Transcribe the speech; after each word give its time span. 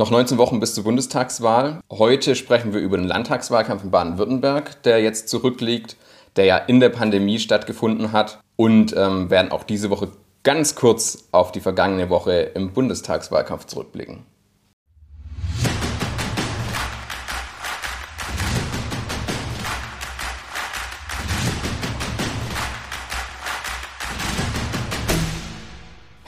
Noch 0.00 0.10
19 0.10 0.38
Wochen 0.38 0.60
bis 0.60 0.74
zur 0.74 0.84
Bundestagswahl. 0.84 1.82
Heute 1.90 2.34
sprechen 2.34 2.72
wir 2.72 2.80
über 2.80 2.96
den 2.96 3.06
Landtagswahlkampf 3.06 3.84
in 3.84 3.90
Baden-Württemberg, 3.90 4.82
der 4.84 5.02
jetzt 5.02 5.28
zurückliegt, 5.28 5.98
der 6.36 6.46
ja 6.46 6.56
in 6.56 6.80
der 6.80 6.88
Pandemie 6.88 7.38
stattgefunden 7.38 8.10
hat. 8.10 8.40
Und 8.56 8.94
ähm, 8.96 9.28
werden 9.28 9.52
auch 9.52 9.62
diese 9.62 9.90
Woche 9.90 10.08
ganz 10.42 10.74
kurz 10.74 11.28
auf 11.32 11.52
die 11.52 11.60
vergangene 11.60 12.08
Woche 12.08 12.32
im 12.32 12.72
Bundestagswahlkampf 12.72 13.66
zurückblicken. 13.66 14.24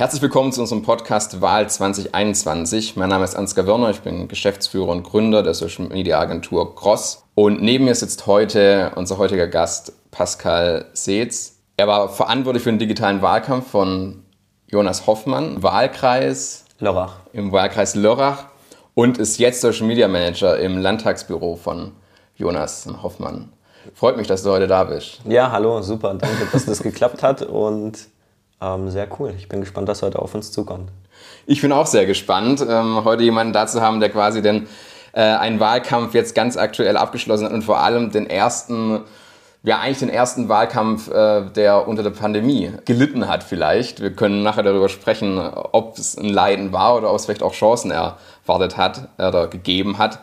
Herzlich 0.02 0.20
willkommen 0.22 0.50
zu 0.50 0.60
unserem 0.60 0.82
Podcast 0.82 1.40
Wahl 1.40 1.70
2021. 1.70 2.96
Mein 2.96 3.08
Name 3.08 3.22
ist 3.22 3.36
Ansgar 3.36 3.68
Wörner, 3.68 3.90
ich 3.90 4.00
bin 4.00 4.26
Geschäftsführer 4.26 4.88
und 4.88 5.04
Gründer 5.04 5.44
der 5.44 5.54
Social 5.54 5.86
Media 5.86 6.18
Agentur 6.18 6.74
Cross. 6.74 7.22
Und 7.36 7.62
neben 7.62 7.84
mir 7.84 7.94
sitzt 7.94 8.26
heute 8.26 8.90
unser 8.96 9.18
heutiger 9.18 9.46
Gast 9.46 9.92
Pascal 10.10 10.86
Seetz. 10.92 11.60
Er 11.76 11.86
war 11.86 12.08
verantwortlich 12.08 12.64
für 12.64 12.70
den 12.70 12.80
digitalen 12.80 13.22
Wahlkampf 13.22 13.70
von 13.70 14.24
Jonas 14.66 15.06
Hoffmann, 15.06 15.62
Wahlkreis 15.62 16.64
Lörrach. 16.80 17.20
Im 17.32 17.52
Wahlkreis 17.52 17.94
Lörrach 17.94 18.46
und 18.94 19.18
ist 19.18 19.38
jetzt 19.38 19.60
Social 19.60 19.86
Media 19.86 20.08
Manager 20.08 20.58
im 20.58 20.78
Landtagsbüro 20.78 21.54
von 21.54 21.92
Jonas 22.34 22.88
Hoffmann. 23.04 23.52
Freut 23.94 24.16
mich, 24.16 24.26
dass 24.26 24.42
du 24.42 24.50
heute 24.50 24.66
da 24.66 24.82
bist. 24.82 25.20
Ja, 25.28 25.52
hallo, 25.52 25.80
super. 25.80 26.14
Danke, 26.14 26.48
dass 26.52 26.64
das 26.64 26.82
geklappt 26.82 27.22
hat 27.22 27.42
und 27.42 28.08
ähm, 28.62 28.88
sehr 28.90 29.08
cool. 29.18 29.34
Ich 29.36 29.48
bin 29.48 29.60
gespannt, 29.60 29.88
was 29.88 30.02
heute 30.02 30.20
auf 30.20 30.34
uns 30.34 30.52
zukommt. 30.52 30.90
Ich 31.46 31.60
bin 31.60 31.72
auch 31.72 31.86
sehr 31.86 32.06
gespannt, 32.06 32.64
ähm, 32.68 33.04
heute 33.04 33.24
jemanden 33.24 33.52
da 33.52 33.66
zu 33.66 33.80
haben, 33.80 34.00
der 34.00 34.10
quasi 34.10 34.42
den, 34.42 34.68
äh, 35.12 35.20
einen 35.20 35.60
Wahlkampf 35.60 36.14
jetzt 36.14 36.34
ganz 36.34 36.56
aktuell 36.56 36.96
abgeschlossen 36.96 37.46
hat 37.46 37.52
und 37.52 37.62
vor 37.62 37.80
allem 37.80 38.10
den 38.12 38.30
ersten, 38.30 39.00
ja 39.62 39.80
eigentlich 39.80 39.98
den 39.98 40.08
ersten 40.08 40.48
Wahlkampf, 40.48 41.10
äh, 41.10 41.50
der 41.50 41.88
unter 41.88 42.02
der 42.02 42.10
Pandemie 42.10 42.72
gelitten 42.84 43.28
hat 43.28 43.42
vielleicht. 43.42 44.00
Wir 44.00 44.12
können 44.12 44.42
nachher 44.42 44.62
darüber 44.62 44.88
sprechen, 44.88 45.38
ob 45.38 45.98
es 45.98 46.16
ein 46.16 46.28
Leiden 46.28 46.72
war 46.72 46.96
oder 46.96 47.10
ob 47.10 47.16
es 47.16 47.24
vielleicht 47.24 47.42
auch 47.42 47.54
Chancen 47.54 47.90
erwartet 47.90 48.76
hat 48.76 49.08
oder 49.18 49.48
gegeben 49.48 49.98
hat. 49.98 50.20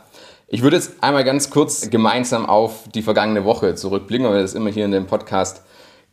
Ich 0.47 0.63
würde 0.63 0.77
jetzt 0.77 1.03
einmal 1.03 1.23
ganz 1.23 1.51
kurz 1.51 1.89
gemeinsam 1.89 2.47
auf 2.47 2.87
die 2.95 3.03
vergangene 3.03 3.45
Woche 3.45 3.75
zurückblicken, 3.75 4.25
weil 4.25 4.35
wir 4.35 4.41
das 4.41 4.55
immer 4.55 4.71
hier 4.71 4.85
in 4.85 4.91
dem 4.91 5.05
Podcast 5.05 5.61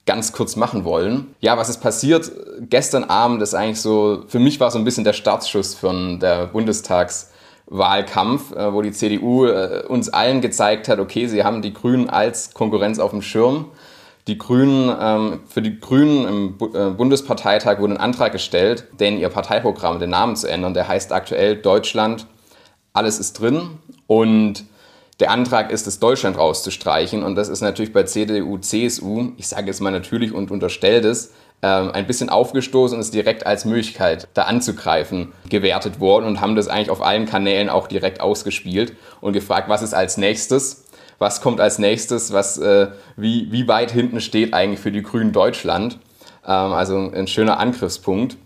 ganz 0.07 0.33
kurz 0.33 0.57
machen 0.57 0.85
wollen. 0.85 1.35
Ja, 1.41 1.59
was 1.59 1.69
ist 1.69 1.79
passiert? 1.79 2.31
Gestern 2.61 3.03
Abend 3.05 3.43
ist 3.43 3.55
eigentlich 3.55 3.81
so, 3.81 4.25
für 4.29 4.39
mich 4.39 4.61
war 4.61 4.71
so 4.71 4.79
ein 4.79 4.85
bisschen 4.85 5.03
der 5.05 5.13
Startschuss 5.13 5.75
von 5.75 6.21
der 6.21 6.47
Bundestagswahlkampf, 6.47 8.53
äh, 8.53 8.73
wo 8.73 8.81
die 8.83 8.93
CDU 8.93 9.47
äh, 9.47 9.83
uns 9.87 10.09
allen 10.09 10.41
gezeigt 10.41 10.87
hat, 10.89 11.01
okay, 11.01 11.27
sie 11.27 11.43
haben 11.45 11.61
die 11.61 11.75
Grünen 11.75 12.09
als 12.09 12.55
Konkurrenz 12.55 13.01
auf 13.01 13.11
dem 13.11 13.21
Schirm. 13.21 13.67
Die 14.29 14.39
Grünen, 14.39 14.97
ähm, 15.01 15.41
für 15.49 15.63
die 15.63 15.79
Grünen 15.79 16.27
im 16.27 16.57
äh, 16.75 16.91
Bundesparteitag 16.91 17.79
wurde 17.81 17.95
ein 17.95 18.01
Antrag 18.01 18.33
gestellt, 18.33 18.89
denn 18.99 19.19
ihr 19.19 19.29
Parteiprogramm, 19.29 20.01
den 20.01 20.11
Namen 20.11 20.35
zu 20.37 20.49
ändern. 20.49 20.75
Der 20.75 20.89
heißt 20.89 21.13
aktuell 21.13 21.57
Deutschland, 21.57 22.27
alles 22.93 23.19
ist 23.19 23.41
drin. 23.41 23.79
Und 24.09 24.65
der 25.21 25.31
Antrag 25.31 25.71
ist, 25.71 25.87
das 25.87 25.99
Deutschland 25.99 26.37
rauszustreichen. 26.37 27.23
Und 27.23 27.37
das 27.37 27.49
ist 27.49 27.63
natürlich 27.63 27.93
bei 27.93 28.03
CDU, 28.03 28.59
CSU, 28.59 29.33
ich 29.37 29.49
sage 29.49 29.67
jetzt 29.67 29.81
mal 29.81 29.91
natürlich 29.91 30.33
und 30.33 30.51
unterstellt 30.51 31.05
es, 31.05 31.33
ähm, 31.63 31.91
ein 31.93 32.07
bisschen 32.07 32.29
aufgestoßen 32.29 32.97
und 32.97 33.01
ist 33.01 33.15
direkt 33.15 33.47
als 33.47 33.65
Möglichkeit, 33.65 34.29
da 34.35 34.43
anzugreifen, 34.43 35.33
gewertet 35.49 36.01
worden 36.01 36.27
und 36.27 36.41
haben 36.41 36.55
das 36.55 36.69
eigentlich 36.69 36.91
auf 36.91 37.03
allen 37.03 37.25
Kanälen 37.25 37.71
auch 37.71 37.87
direkt 37.87 38.21
ausgespielt 38.21 38.93
und 39.23 39.33
gefragt, 39.33 39.69
was 39.69 39.81
ist 39.81 39.95
als 39.95 40.19
nächstes? 40.19 40.85
Was 41.19 41.41
kommt 41.41 41.61
als 41.61 41.79
nächstes? 41.79 42.35
Was, 42.35 42.59
äh, 42.59 42.89
wie, 43.17 43.51
wie 43.51 43.67
weit 43.69 43.91
hinten 43.91 44.21
steht 44.21 44.53
eigentlich 44.53 44.81
für 44.81 44.93
die 44.93 45.03
Grünen 45.03 45.33
Deutschland? 45.33 45.99
Ähm, 46.47 46.73
also 46.73 47.11
ein 47.15 47.27
schöner 47.27 47.59
Angriffspunkt. 47.59 48.37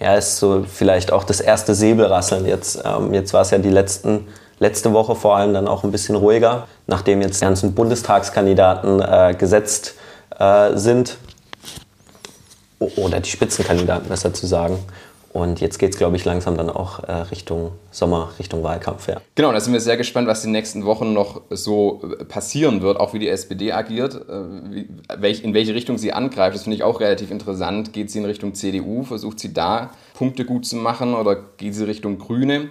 Ja, 0.00 0.16
ist 0.16 0.38
so 0.38 0.64
vielleicht 0.66 1.12
auch 1.12 1.24
das 1.24 1.40
erste 1.40 1.74
Säbelrasseln. 1.74 2.46
Jetzt, 2.46 2.82
ähm, 2.82 3.12
jetzt 3.12 3.34
war 3.34 3.42
es 3.42 3.50
ja 3.50 3.58
die 3.58 3.70
letzten 3.70 4.26
letzte 4.58 4.92
Woche 4.92 5.14
vor 5.14 5.36
allem 5.36 5.54
dann 5.54 5.68
auch 5.68 5.84
ein 5.84 5.92
bisschen 5.92 6.16
ruhiger, 6.16 6.66
nachdem 6.86 7.20
jetzt 7.22 7.40
die 7.40 7.44
ganzen 7.44 7.74
Bundestagskandidaten 7.74 9.00
äh, 9.00 9.34
gesetzt 9.38 9.94
äh, 10.38 10.76
sind. 10.76 11.16
Oder 12.96 13.20
die 13.20 13.30
Spitzenkandidaten, 13.30 14.08
besser 14.08 14.34
zu 14.34 14.46
sagen. 14.46 14.78
Und 15.34 15.60
jetzt 15.60 15.78
geht 15.78 15.90
es, 15.90 15.98
glaube 15.98 16.14
ich, 16.14 16.24
langsam 16.24 16.56
dann 16.56 16.70
auch 16.70 17.02
äh, 17.02 17.12
Richtung 17.12 17.72
Sommer, 17.90 18.30
Richtung 18.38 18.62
Wahlkampf. 18.62 19.08
Ja. 19.08 19.20
Genau, 19.34 19.50
da 19.50 19.58
sind 19.58 19.72
wir 19.72 19.80
sehr 19.80 19.96
gespannt, 19.96 20.28
was 20.28 20.42
die 20.42 20.48
nächsten 20.48 20.84
Wochen 20.84 21.12
noch 21.12 21.40
so 21.50 22.02
äh, 22.20 22.24
passieren 22.24 22.82
wird, 22.82 23.00
auch 23.00 23.14
wie 23.14 23.18
die 23.18 23.28
SPD 23.28 23.72
agiert, 23.72 24.14
äh, 24.14 24.84
welch, 25.18 25.42
in 25.42 25.52
welche 25.52 25.74
Richtung 25.74 25.98
sie 25.98 26.12
angreift. 26.12 26.54
Das 26.54 26.62
finde 26.62 26.76
ich 26.76 26.84
auch 26.84 27.00
relativ 27.00 27.32
interessant. 27.32 27.92
Geht 27.92 28.12
sie 28.12 28.20
in 28.20 28.26
Richtung 28.26 28.54
CDU, 28.54 29.02
versucht 29.02 29.40
sie 29.40 29.52
da 29.52 29.90
Punkte 30.16 30.44
gut 30.44 30.66
zu 30.66 30.76
machen 30.76 31.14
oder 31.14 31.34
geht 31.56 31.74
sie 31.74 31.84
Richtung 31.84 32.18
Grüne? 32.20 32.70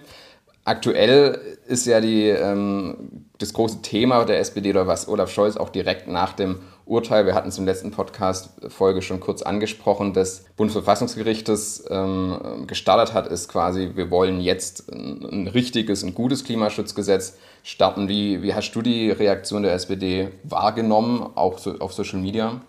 Aktuell 0.65 1.57
ist 1.67 1.85
ja 1.85 1.99
die, 1.99 2.29
ähm, 2.29 3.25
das 3.37 3.51
große 3.51 3.81
Thema 3.81 4.23
der 4.23 4.39
SPD 4.39 4.69
oder 4.69 4.87
was 4.87 5.09
Olaf 5.09 5.29
Scholz 5.29 5.57
auch 5.57 5.69
direkt 5.69 6.07
nach 6.07 6.33
dem 6.33 6.59
Urteil, 6.85 7.25
wir 7.25 7.33
hatten 7.33 7.49
es 7.49 7.57
im 7.57 7.65
letzten 7.65 7.91
Podcast-Folge 7.91 9.01
schon 9.01 9.19
kurz 9.19 9.41
angesprochen, 9.41 10.13
des 10.13 10.45
Bundesverfassungsgerichtes 10.57 11.85
ähm, 11.89 12.65
gestartet 12.67 13.13
hat, 13.13 13.27
ist 13.27 13.49
quasi, 13.49 13.91
wir 13.95 14.09
wollen 14.09 14.39
jetzt 14.39 14.91
ein, 14.91 15.25
ein 15.25 15.47
richtiges 15.47 16.03
und 16.03 16.13
gutes 16.13 16.43
Klimaschutzgesetz 16.43 17.37
starten. 17.63 18.07
Wie, 18.07 18.41
wie 18.41 18.53
hast 18.53 18.71
du 18.71 18.81
die 18.81 19.11
Reaktion 19.11 19.63
der 19.63 19.73
SPD 19.73 20.29
wahrgenommen, 20.43 21.29
auch 21.35 21.57
so, 21.57 21.79
auf 21.79 21.93
Social 21.93 22.19
Media? 22.19 22.61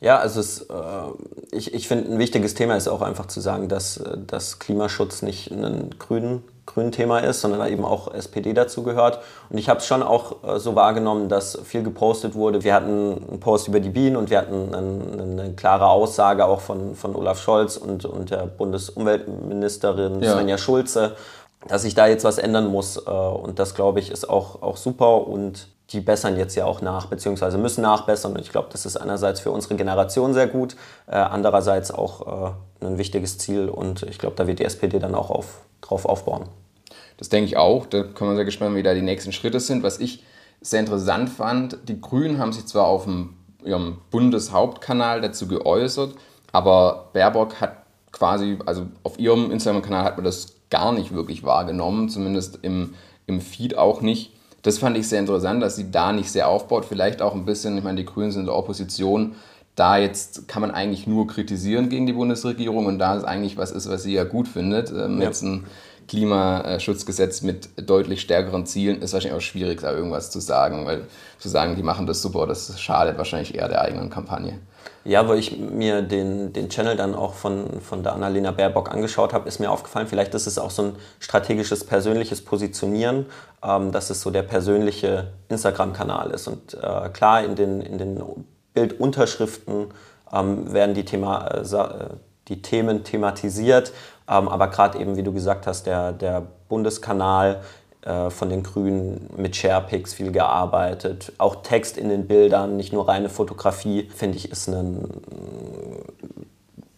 Ja, 0.00 0.18
also 0.18 0.40
es, 0.40 0.62
äh, 0.62 0.72
ich, 1.52 1.74
ich 1.74 1.88
finde, 1.88 2.12
ein 2.12 2.18
wichtiges 2.18 2.54
Thema 2.54 2.76
ist 2.76 2.86
auch 2.86 3.02
einfach 3.02 3.26
zu 3.26 3.40
sagen, 3.40 3.68
dass, 3.68 3.96
äh, 3.96 4.16
dass 4.26 4.58
Klimaschutz 4.58 5.22
nicht 5.22 5.50
einen 5.50 5.96
grünen 5.98 6.44
grünen 6.66 6.92
Thema 6.92 7.20
ist, 7.20 7.40
sondern 7.40 7.66
eben 7.68 7.84
auch 7.84 8.12
SPD 8.12 8.52
dazu 8.52 8.82
gehört. 8.82 9.20
Und 9.48 9.58
ich 9.58 9.68
habe 9.68 9.80
es 9.80 9.86
schon 9.86 10.02
auch 10.02 10.44
äh, 10.44 10.58
so 10.58 10.74
wahrgenommen, 10.74 11.28
dass 11.28 11.58
viel 11.64 11.82
gepostet 11.82 12.34
wurde. 12.34 12.64
Wir 12.64 12.74
hatten 12.74 13.24
einen 13.28 13.40
Post 13.40 13.68
über 13.68 13.80
die 13.80 13.88
Bienen 13.88 14.16
und 14.16 14.30
wir 14.30 14.38
hatten 14.38 14.74
eine, 14.74 15.42
eine 15.42 15.52
klare 15.54 15.86
Aussage 15.86 16.44
auch 16.44 16.60
von, 16.60 16.94
von 16.94 17.14
Olaf 17.16 17.40
Scholz 17.40 17.76
und, 17.76 18.04
und 18.04 18.30
der 18.30 18.46
Bundesumweltministerin 18.46 20.20
ja. 20.20 20.34
Svenja 20.34 20.58
Schulze, 20.58 21.16
dass 21.68 21.82
sich 21.82 21.94
da 21.94 22.06
jetzt 22.06 22.24
was 22.24 22.38
ändern 22.38 22.66
muss. 22.66 22.96
Äh, 22.96 23.10
und 23.10 23.58
das, 23.58 23.74
glaube 23.74 24.00
ich, 24.00 24.10
ist 24.10 24.28
auch, 24.28 24.60
auch 24.62 24.76
super. 24.76 25.26
Und 25.26 25.68
die 25.90 26.00
bessern 26.00 26.36
jetzt 26.36 26.56
ja 26.56 26.64
auch 26.64 26.80
nach, 26.80 27.06
beziehungsweise 27.06 27.58
müssen 27.58 27.82
nachbessern. 27.82 28.32
Und 28.32 28.40
ich 28.40 28.50
glaube, 28.50 28.68
das 28.72 28.86
ist 28.86 28.96
einerseits 28.96 29.40
für 29.40 29.50
unsere 29.50 29.76
Generation 29.76 30.34
sehr 30.34 30.48
gut, 30.48 30.76
äh, 31.06 31.14
andererseits 31.14 31.92
auch 31.92 32.50
äh, 32.80 32.84
ein 32.84 32.98
wichtiges 32.98 33.38
Ziel. 33.38 33.68
Und 33.68 34.02
ich 34.02 34.18
glaube, 34.18 34.34
da 34.36 34.46
wird 34.46 34.58
die 34.58 34.64
SPD 34.64 34.98
dann 34.98 35.14
auch 35.14 35.30
auf, 35.30 35.60
drauf 35.86 36.04
aufbauen. 36.04 36.44
Das 37.16 37.28
denke 37.28 37.46
ich 37.46 37.56
auch. 37.56 37.86
Da 37.86 38.02
können 38.02 38.30
wir 38.30 38.36
sehr 38.36 38.44
gespannt, 38.44 38.76
wie 38.76 38.82
da 38.82 38.94
die 38.94 39.02
nächsten 39.02 39.32
Schritte 39.32 39.60
sind. 39.60 39.82
Was 39.82 40.00
ich 40.00 40.22
sehr 40.60 40.80
interessant 40.80 41.30
fand, 41.30 41.78
die 41.88 42.00
Grünen 42.00 42.38
haben 42.38 42.52
sich 42.52 42.66
zwar 42.66 42.86
auf 42.86 43.04
dem, 43.04 43.34
ihrem 43.64 43.98
Bundeshauptkanal 44.10 45.20
dazu 45.20 45.48
geäußert, 45.48 46.14
aber 46.52 47.10
Baerbock 47.12 47.60
hat 47.60 47.84
quasi, 48.12 48.58
also 48.64 48.86
auf 49.02 49.18
ihrem 49.18 49.50
Instagram-Kanal 49.50 50.04
hat 50.04 50.16
man 50.16 50.24
das 50.24 50.54
gar 50.70 50.92
nicht 50.92 51.12
wirklich 51.12 51.44
wahrgenommen, 51.44 52.08
zumindest 52.08 52.60
im, 52.62 52.94
im 53.26 53.40
Feed 53.40 53.76
auch 53.76 54.00
nicht. 54.00 54.32
Das 54.62 54.78
fand 54.78 54.96
ich 54.96 55.08
sehr 55.08 55.20
interessant, 55.20 55.62
dass 55.62 55.76
sie 55.76 55.90
da 55.90 56.12
nicht 56.12 56.30
sehr 56.30 56.48
aufbaut. 56.48 56.86
Vielleicht 56.86 57.22
auch 57.22 57.34
ein 57.34 57.44
bisschen, 57.44 57.78
ich 57.78 57.84
meine, 57.84 57.98
die 57.98 58.06
Grünen 58.06 58.32
sind 58.32 58.40
in 58.40 58.46
der 58.46 58.56
Opposition. 58.56 59.36
Da 59.76 59.98
jetzt 59.98 60.48
kann 60.48 60.62
man 60.62 60.70
eigentlich 60.70 61.06
nur 61.06 61.26
kritisieren 61.26 61.88
gegen 61.88 62.06
die 62.06 62.14
Bundesregierung 62.14 62.86
und 62.86 62.98
da 62.98 63.16
es 63.16 63.24
eigentlich 63.24 63.56
was 63.56 63.70
ist, 63.70 63.88
was 63.88 64.02
sie 64.02 64.14
ja 64.14 64.24
gut 64.24 64.48
findet. 64.48 64.90
Ähm, 64.90 65.20
ja. 65.20 65.26
Jetzt 65.26 65.42
ein 65.42 65.66
Klimaschutzgesetz 66.08 67.42
mit 67.42 67.68
deutlich 67.88 68.20
stärkeren 68.20 68.64
Zielen 68.66 69.02
ist 69.02 69.12
wahrscheinlich 69.12 69.38
auch 69.38 69.44
schwierig, 69.44 69.80
da 69.80 69.92
irgendwas 69.92 70.30
zu 70.30 70.40
sagen, 70.40 70.86
weil 70.86 71.06
zu 71.38 71.48
sagen, 71.48 71.76
die 71.76 71.82
machen 71.82 72.06
das 72.06 72.22
super, 72.22 72.46
das 72.46 72.80
schadet 72.80 73.18
wahrscheinlich 73.18 73.54
eher 73.54 73.68
der 73.68 73.82
eigenen 73.82 74.08
Kampagne. 74.08 74.58
Ja, 75.04 75.28
wo 75.28 75.34
ich 75.34 75.56
mir 75.58 76.02
den, 76.02 76.52
den 76.52 76.68
Channel 76.68 76.96
dann 76.96 77.14
auch 77.14 77.34
von, 77.34 77.80
von 77.80 78.02
der 78.02 78.12
Annalena 78.12 78.50
Baerbock 78.50 78.90
angeschaut 78.90 79.32
habe, 79.32 79.48
ist 79.48 79.60
mir 79.60 79.70
aufgefallen, 79.70 80.08
vielleicht 80.08 80.34
ist 80.34 80.46
es 80.46 80.58
auch 80.58 80.70
so 80.70 80.82
ein 80.82 80.92
strategisches, 81.20 81.84
persönliches 81.84 82.44
Positionieren, 82.44 83.26
ähm, 83.62 83.92
dass 83.92 84.10
es 84.10 84.20
so 84.20 84.30
der 84.30 84.42
persönliche 84.42 85.32
Instagram-Kanal 85.48 86.30
ist. 86.30 86.48
Und 86.48 86.74
äh, 86.74 87.08
klar, 87.10 87.44
in 87.44 87.54
den, 87.54 87.80
in 87.80 87.98
den 87.98 88.20
Bildunterschriften 88.76 89.86
ähm, 90.32 90.72
werden 90.72 90.94
die, 90.94 91.04
Thema, 91.04 91.48
äh, 91.48 92.14
die 92.48 92.62
Themen 92.62 93.02
thematisiert, 93.02 93.92
ähm, 94.28 94.48
aber 94.48 94.68
gerade 94.68 95.00
eben, 95.00 95.16
wie 95.16 95.22
du 95.22 95.32
gesagt 95.32 95.66
hast, 95.66 95.86
der, 95.86 96.12
der 96.12 96.46
Bundeskanal 96.68 97.62
äh, 98.02 98.30
von 98.30 98.50
den 98.50 98.62
Grünen 98.62 99.30
mit 99.36 99.56
Sharepics 99.56 100.14
viel 100.14 100.30
gearbeitet. 100.30 101.32
Auch 101.38 101.62
Text 101.62 101.96
in 101.96 102.10
den 102.10 102.26
Bildern, 102.26 102.76
nicht 102.76 102.92
nur 102.92 103.08
reine 103.08 103.30
Fotografie, 103.30 104.08
finde 104.14 104.36
ich, 104.36 104.52
ist 104.52 104.68
ein 104.68 105.08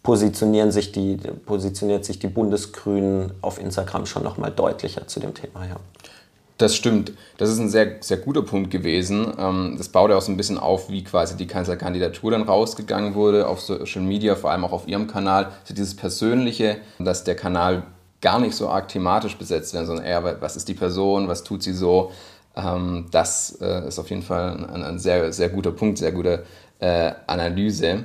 positionieren 0.03 0.71
sich 0.71 0.91
die, 0.91 1.17
positioniert 1.45 2.03
sich 2.03 2.17
die 2.19 2.27
Bundesgrünen 2.27 3.31
auf 3.41 3.59
Instagram 3.59 4.05
schon 4.05 4.23
nochmal 4.23 4.49
deutlicher 4.49 5.07
zu 5.07 5.19
dem 5.19 5.33
Thema. 5.35 5.65
Ja. 5.67 5.75
Das 6.59 6.75
stimmt. 6.75 7.13
Das 7.37 7.49
ist 7.49 7.57
ein 7.59 7.69
sehr, 7.69 7.95
sehr 8.01 8.17
guter 8.17 8.41
Punkt 8.41 8.69
gewesen. 8.69 9.31
Ähm, 9.39 9.75
das 9.77 9.87
baut 9.87 10.11
ja 10.11 10.17
auch 10.17 10.21
so 10.21 10.29
ein 10.29 10.35
bisschen 10.35 10.57
auf, 10.57 10.89
wie 10.89 11.05
quasi 11.05 11.37
die 11.37 11.47
Kanzlerkandidatur 11.47 12.31
dann 12.31 12.41
rausgegangen 12.41 13.15
wurde 13.15 13.47
auf 13.47 13.61
Social 13.61 14.01
Media, 14.01 14.35
vor 14.35 14.51
allem 14.51 14.65
auch 14.65 14.73
auf 14.73 14.85
ihrem 14.85 15.07
Kanal. 15.07 15.53
Also 15.61 15.73
dieses 15.73 15.95
Persönliche, 15.95 16.75
dass 16.99 17.23
der 17.23 17.35
Kanal 17.35 17.83
gar 18.19 18.41
nicht 18.41 18.55
so 18.55 18.67
arg 18.67 18.89
thematisch 18.89 19.37
besetzt 19.37 19.73
wird, 19.73 19.87
sondern 19.87 20.05
eher, 20.05 20.41
was 20.41 20.57
ist 20.57 20.67
die 20.67 20.73
Person, 20.73 21.29
was 21.29 21.45
tut 21.45 21.63
sie 21.63 21.71
so. 21.71 22.11
Ähm, 22.57 23.05
das 23.09 23.57
äh, 23.61 23.87
ist 23.87 23.97
auf 23.97 24.09
jeden 24.09 24.23
Fall 24.23 24.67
ein, 24.69 24.83
ein 24.83 24.99
sehr, 24.99 25.31
sehr 25.31 25.47
guter 25.47 25.71
Punkt, 25.71 25.97
sehr 25.97 26.11
gute 26.11 26.43
äh, 26.79 27.13
Analyse. 27.25 28.03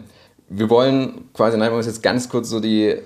Wir 0.48 0.70
wollen 0.70 1.28
quasi, 1.34 1.58
nein, 1.58 1.72
wir 1.72 1.76
uns 1.76 1.86
jetzt 1.86 2.04
ganz 2.04 2.28
kurz 2.28 2.50
so 2.50 2.60
die 2.60 2.98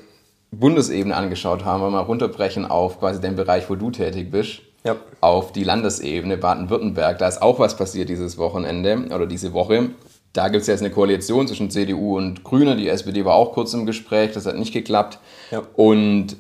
Bundesebene 0.51 1.17
angeschaut 1.17 1.65
haben, 1.65 1.81
weil 1.81 1.89
wir 1.89 1.93
mal 1.93 2.01
runterbrechen 2.01 2.67
auf 2.67 2.99
quasi 3.01 3.19
den 3.19 3.35
Bereich, 3.35 3.71
wo 3.71 3.77
du 3.77 3.91
tätig 3.91 4.31
bist 4.31 4.68
ja. 4.89 4.97
auf 5.21 5.53
die 5.53 5.65
Landesebene 5.65 6.37
Baden-Württemberg. 6.37 7.19
Da 7.19 7.29
ist 7.29 7.43
auch 7.43 7.59
was 7.59 7.77
passiert 7.77 8.09
dieses 8.09 8.39
Wochenende 8.39 9.07
oder 9.15 9.27
diese 9.27 9.53
Woche. 9.53 9.91
Da 10.33 10.49
gibt 10.49 10.63
es 10.63 10.67
jetzt 10.67 10.81
eine 10.81 10.91
Koalition 10.91 11.49
zwischen 11.49 11.71
CDU 11.71 12.17
und 12.17 12.45
Grünen. 12.45 12.79
Die 12.79 12.89
SPD 12.89 13.25
war 13.25 13.35
auch 13.35 13.53
kurz 13.53 13.75
im 13.75 13.87
Gespräch, 13.87 14.33
das 14.33 14.47
hat 14.47 14.57
nicht 14.57 14.73
geklappt. 14.73 15.19
Ja. 15.51 15.63
Und 15.75 16.37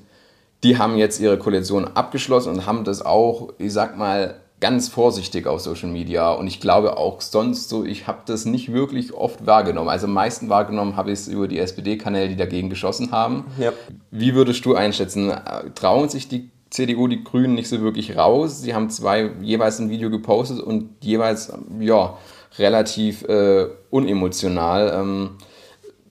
die 0.62 0.78
haben 0.78 0.96
jetzt 0.96 1.20
ihre 1.20 1.38
Koalition 1.38 1.84
abgeschlossen 1.84 2.52
und 2.52 2.66
haben 2.66 2.84
das 2.84 3.04
auch, 3.04 3.50
ich 3.58 3.72
sag 3.72 3.96
mal, 3.96 4.34
ganz 4.60 4.88
vorsichtig 4.88 5.46
auf 5.46 5.60
Social 5.60 5.88
Media. 5.88 6.32
Und 6.32 6.48
ich 6.48 6.60
glaube 6.60 6.96
auch 6.96 7.20
sonst 7.20 7.68
so, 7.68 7.84
ich 7.84 8.06
habe 8.06 8.20
das 8.26 8.44
nicht 8.44 8.72
wirklich 8.72 9.14
oft 9.14 9.46
wahrgenommen. 9.46 9.88
Also 9.88 10.06
am 10.06 10.12
meisten 10.12 10.48
wahrgenommen 10.48 10.96
habe 10.96 11.12
ich 11.12 11.20
es 11.20 11.28
über 11.28 11.46
die 11.46 11.58
SPD-Kanäle, 11.58 12.28
die 12.28 12.36
dagegen 12.36 12.68
geschossen 12.68 13.12
haben. 13.12 13.44
Ja. 13.58 13.72
Wie 14.10 14.34
würdest 14.34 14.64
du 14.64 14.74
einschätzen? 14.74 15.32
Trauen 15.74 16.08
sich 16.08 16.28
die 16.28 16.50
CDU, 16.70 17.08
die 17.08 17.24
Grünen 17.24 17.54
nicht 17.54 17.68
so 17.68 17.80
wirklich 17.80 18.16
raus. 18.16 18.60
Sie 18.60 18.74
haben 18.74 18.90
zwei 18.90 19.30
jeweils 19.40 19.78
ein 19.78 19.90
Video 19.90 20.10
gepostet 20.10 20.60
und 20.60 20.90
jeweils 21.02 21.52
ja 21.80 22.18
relativ 22.58 23.22
äh, 23.24 23.66
unemotional. 23.90 24.92
Ähm, 24.94 25.30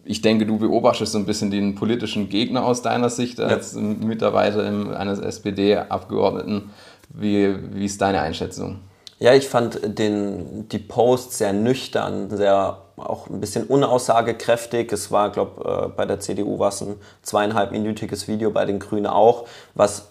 ich 0.03 0.21
denke, 0.21 0.45
du 0.45 0.57
beobachtest 0.57 1.11
so 1.11 1.17
ein 1.17 1.25
bisschen 1.25 1.51
den 1.51 1.75
politischen 1.75 2.29
Gegner 2.29 2.65
aus 2.65 2.81
deiner 2.81 3.09
Sicht 3.09 3.39
als 3.39 3.75
ja. 3.75 3.81
Mitarbeiter 3.81 4.97
eines 4.97 5.19
SPD-Abgeordneten. 5.19 6.71
Wie, 7.09 7.55
wie 7.73 7.85
ist 7.85 8.01
deine 8.01 8.21
Einschätzung? 8.21 8.79
Ja, 9.19 9.33
ich 9.33 9.47
fand 9.47 9.79
den, 9.83 10.69
die 10.69 10.77
Post 10.77 11.33
sehr 11.33 11.51
nüchtern, 11.51 12.29
sehr 12.29 12.77
auch 12.97 13.27
ein 13.29 13.39
bisschen 13.39 13.65
unaussagekräftig. 13.65 14.91
Es 14.91 15.11
war, 15.11 15.31
glaube 15.31 15.87
äh, 15.87 15.87
bei 15.89 16.05
der 16.05 16.19
CDU 16.19 16.59
war 16.59 16.69
es 16.69 16.81
ein 16.81 16.95
zweieinhalbminütiges 17.23 18.27
Video, 18.27 18.51
bei 18.51 18.65
den 18.65 18.79
Grünen 18.79 19.07
auch, 19.07 19.47
was 19.73 20.09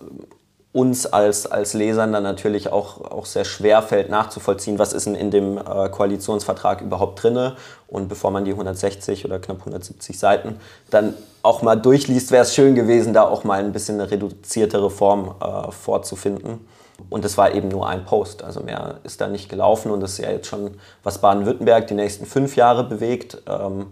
uns 0.73 1.06
als, 1.06 1.47
als 1.47 1.73
Lesern 1.73 2.12
dann 2.12 2.23
natürlich 2.23 2.70
auch, 2.70 3.00
auch 3.00 3.26
sehr 3.26 3.44
schwer 3.44 3.81
fällt 3.81 4.11
nachzuvollziehen, 4.11 4.79
was 4.79 4.93
ist 4.93 5.06
denn 5.06 5.14
in 5.14 5.31
dem 5.31 5.56
äh, 5.56 5.88
Koalitionsvertrag 5.88 6.82
überhaupt 6.82 7.23
drinne. 7.23 7.56
Und 7.88 8.08
bevor 8.08 8.31
man 8.31 8.44
die 8.44 8.50
160 8.50 9.25
oder 9.25 9.38
knapp 9.38 9.61
170 9.61 10.19
Seiten 10.19 10.61
dann 10.91 11.14
auch 11.43 11.62
mal 11.62 11.76
durchliest, 11.76 12.31
wäre 12.31 12.43
es 12.43 12.55
schön 12.55 12.75
gewesen, 12.75 13.14
da 13.14 13.23
auch 13.23 13.44
mal 13.44 13.61
ein 13.61 13.73
bisschen 13.73 14.00
eine 14.00 14.11
reduziertere 14.11 14.91
Form 14.91 15.35
äh, 15.41 15.70
vorzufinden. 15.70 16.67
Und 17.10 17.25
es 17.25 17.37
war 17.37 17.54
eben 17.54 17.69
nur 17.69 17.88
ein 17.88 18.04
Post, 18.04 18.43
also 18.43 18.60
mehr 18.60 19.00
ist 19.04 19.20
da 19.20 19.28
nicht 19.28 19.48
gelaufen 19.48 19.90
und 19.90 20.00
das 20.00 20.12
ist 20.12 20.19
ja 20.19 20.31
jetzt 20.31 20.48
schon, 20.48 20.72
was 21.02 21.20
Baden-Württemberg 21.20 21.87
die 21.87 21.94
nächsten 21.94 22.26
fünf 22.26 22.56
Jahre 22.56 22.84
bewegt. 22.84 23.43
Ähm, 23.48 23.87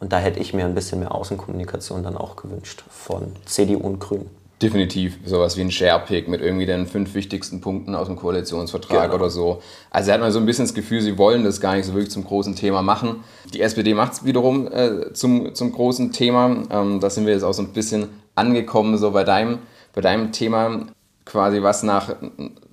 und 0.00 0.12
da 0.12 0.18
hätte 0.18 0.40
ich 0.40 0.52
mir 0.52 0.64
ein 0.64 0.74
bisschen 0.74 1.00
mehr 1.00 1.14
Außenkommunikation 1.14 2.02
dann 2.02 2.16
auch 2.16 2.36
gewünscht 2.36 2.84
von 2.90 3.32
CDU 3.46 3.78
und 3.78 4.00
Grünen. 4.00 4.28
Definitiv 4.62 5.18
sowas 5.24 5.56
wie 5.56 5.62
ein 5.62 5.70
Sharepick 5.70 6.28
mit 6.28 6.40
irgendwie 6.40 6.64
den 6.64 6.86
fünf 6.86 7.14
wichtigsten 7.14 7.60
Punkten 7.60 7.94
aus 7.94 8.06
dem 8.06 8.16
Koalitionsvertrag 8.16 9.10
genau. 9.10 9.14
oder 9.14 9.30
so. 9.30 9.60
Also 9.90 10.12
hat 10.12 10.20
man 10.20 10.30
so 10.30 10.38
ein 10.38 10.46
bisschen 10.46 10.64
das 10.64 10.74
Gefühl, 10.74 11.00
sie 11.00 11.18
wollen 11.18 11.42
das 11.42 11.60
gar 11.60 11.74
nicht 11.74 11.86
so 11.86 11.92
wirklich 11.92 12.10
zum 12.10 12.24
großen 12.24 12.54
Thema 12.54 12.80
machen. 12.82 13.24
Die 13.52 13.60
SPD 13.60 13.94
macht 13.94 14.12
es 14.12 14.24
wiederum 14.24 14.70
äh, 14.70 15.12
zum, 15.12 15.54
zum 15.54 15.72
großen 15.72 16.12
Thema. 16.12 16.62
Ähm, 16.70 17.00
da 17.00 17.10
sind 17.10 17.26
wir 17.26 17.32
jetzt 17.32 17.42
auch 17.42 17.52
so 17.52 17.62
ein 17.62 17.72
bisschen 17.72 18.08
angekommen, 18.36 18.96
so 18.96 19.10
bei 19.10 19.24
deinem, 19.24 19.58
bei 19.92 20.00
deinem 20.00 20.32
Thema. 20.32 20.86
Quasi 21.24 21.62
was 21.62 21.82
nach, 21.82 22.14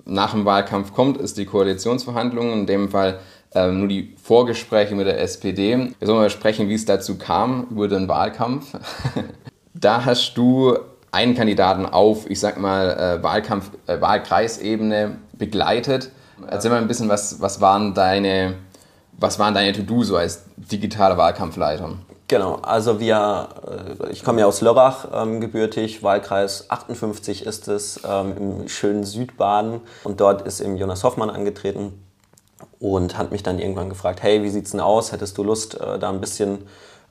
nach 0.04 0.32
dem 0.32 0.44
Wahlkampf 0.44 0.92
kommt, 0.92 1.16
ist 1.16 1.38
die 1.38 1.46
Koalitionsverhandlung. 1.46 2.52
In 2.52 2.66
dem 2.66 2.90
Fall 2.90 3.18
ähm, 3.54 3.80
nur 3.80 3.88
die 3.88 4.14
Vorgespräche 4.22 4.94
mit 4.94 5.06
der 5.06 5.20
SPD. 5.20 5.76
Wir 5.98 6.06
sollen 6.06 6.18
mal 6.18 6.30
sprechen, 6.30 6.68
wie 6.68 6.74
es 6.74 6.84
dazu 6.84 7.18
kam 7.18 7.66
über 7.70 7.88
den 7.88 8.08
Wahlkampf. 8.08 8.76
da 9.74 10.04
hast 10.04 10.34
du 10.34 10.76
einen 11.10 11.34
Kandidaten 11.34 11.84
auf, 11.84 12.28
ich 12.30 12.40
sag 12.40 12.58
mal, 12.58 12.90
äh, 12.90 13.22
Wahlkampf, 13.22 13.70
äh, 13.86 14.00
Wahlkreisebene 14.00 15.18
begleitet. 15.34 16.10
Erzähl 16.48 16.70
mal 16.70 16.80
ein 16.80 16.88
bisschen, 16.88 17.08
was, 17.08 17.40
was 17.40 17.60
waren 17.60 17.94
deine, 17.94 18.54
deine 19.20 19.72
To-Do 19.72 20.02
so 20.02 20.16
als 20.16 20.44
digitaler 20.56 21.16
Wahlkampfleiter? 21.18 21.90
Genau, 22.32 22.54
also 22.62 22.98
wir, 22.98 23.48
äh, 24.00 24.10
ich 24.10 24.24
komme 24.24 24.40
ja 24.40 24.46
aus 24.46 24.62
Lörrach 24.62 25.06
ähm, 25.12 25.42
gebürtig, 25.42 26.02
Wahlkreis 26.02 26.70
58 26.70 27.44
ist 27.44 27.68
es, 27.68 28.00
ähm, 28.08 28.62
im 28.62 28.68
schönen 28.70 29.04
Südbaden. 29.04 29.82
Und 30.02 30.18
dort 30.18 30.40
ist 30.40 30.60
eben 30.60 30.78
Jonas 30.78 31.04
Hoffmann 31.04 31.28
angetreten 31.28 32.02
und 32.80 33.18
hat 33.18 33.32
mich 33.32 33.42
dann 33.42 33.58
irgendwann 33.58 33.90
gefragt, 33.90 34.22
hey, 34.22 34.42
wie 34.42 34.48
sieht's 34.48 34.70
denn 34.70 34.80
aus? 34.80 35.12
Hättest 35.12 35.36
du 35.36 35.44
Lust, 35.44 35.78
äh, 35.78 35.98
da 35.98 36.08
ein 36.08 36.22
bisschen 36.22 36.60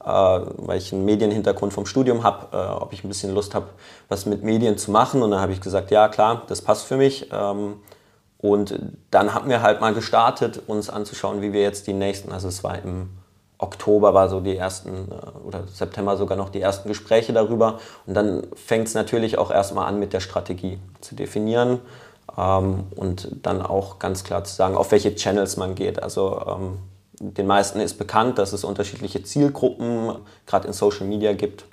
äh, 0.03 0.07
weil 0.07 0.79
ich 0.79 0.91
einen 0.91 1.05
Medienhintergrund 1.05 1.71
vom 1.71 1.85
Studium 1.85 2.23
habe, 2.23 2.57
äh, 2.57 2.81
ob 2.81 2.91
ich 2.91 3.03
ein 3.03 3.07
bisschen 3.07 3.35
Lust 3.35 3.53
habe, 3.53 3.67
was 4.09 4.25
mit 4.25 4.41
Medien 4.41 4.79
zu 4.79 4.89
machen. 4.89 5.21
Und 5.21 5.29
dann 5.29 5.39
habe 5.39 5.51
ich 5.51 5.61
gesagt, 5.61 5.91
ja 5.91 6.07
klar, 6.07 6.41
das 6.47 6.63
passt 6.63 6.87
für 6.87 6.97
mich. 6.97 7.29
Ähm, 7.31 7.75
und 8.39 8.73
dann 9.11 9.35
haben 9.35 9.51
wir 9.51 9.61
halt 9.61 9.81
mal 9.81 9.93
gestartet, 9.93 10.63
uns 10.65 10.89
anzuschauen, 10.89 11.43
wie 11.43 11.53
wir 11.53 11.61
jetzt 11.61 11.85
die 11.85 11.93
nächsten, 11.93 12.31
also 12.31 12.47
es 12.47 12.63
war 12.63 12.79
im 12.79 13.20
Oktober 13.61 14.13
war 14.13 14.27
so 14.27 14.39
die 14.39 14.57
ersten, 14.57 15.07
äh, 15.11 15.47
oder 15.47 15.63
September 15.67 16.17
sogar 16.17 16.37
noch 16.37 16.49
die 16.49 16.61
ersten 16.61 16.89
Gespräche 16.89 17.31
darüber. 17.31 17.79
Und 18.05 18.15
dann 18.15 18.47
fängt 18.55 18.87
es 18.87 18.93
natürlich 18.93 19.37
auch 19.37 19.51
erstmal 19.51 19.87
an 19.87 19.99
mit 19.99 20.13
der 20.13 20.19
Strategie 20.19 20.79
zu 20.99 21.15
definieren 21.15 21.79
ähm, 22.37 22.85
und 22.95 23.29
dann 23.43 23.61
auch 23.61 23.99
ganz 23.99 24.23
klar 24.23 24.43
zu 24.43 24.55
sagen, 24.55 24.75
auf 24.75 24.91
welche 24.91 25.15
Channels 25.15 25.57
man 25.57 25.75
geht. 25.75 26.01
Also 26.01 26.41
ähm, 26.47 26.79
den 27.19 27.45
meisten 27.45 27.79
ist 27.79 27.99
bekannt, 27.99 28.39
dass 28.39 28.51
es 28.51 28.63
unterschiedliche 28.63 29.21
Zielgruppen 29.23 30.15
gerade 30.47 30.67
in 30.67 30.73
Social 30.73 31.05
Media 31.05 31.33
gibt. 31.33 31.65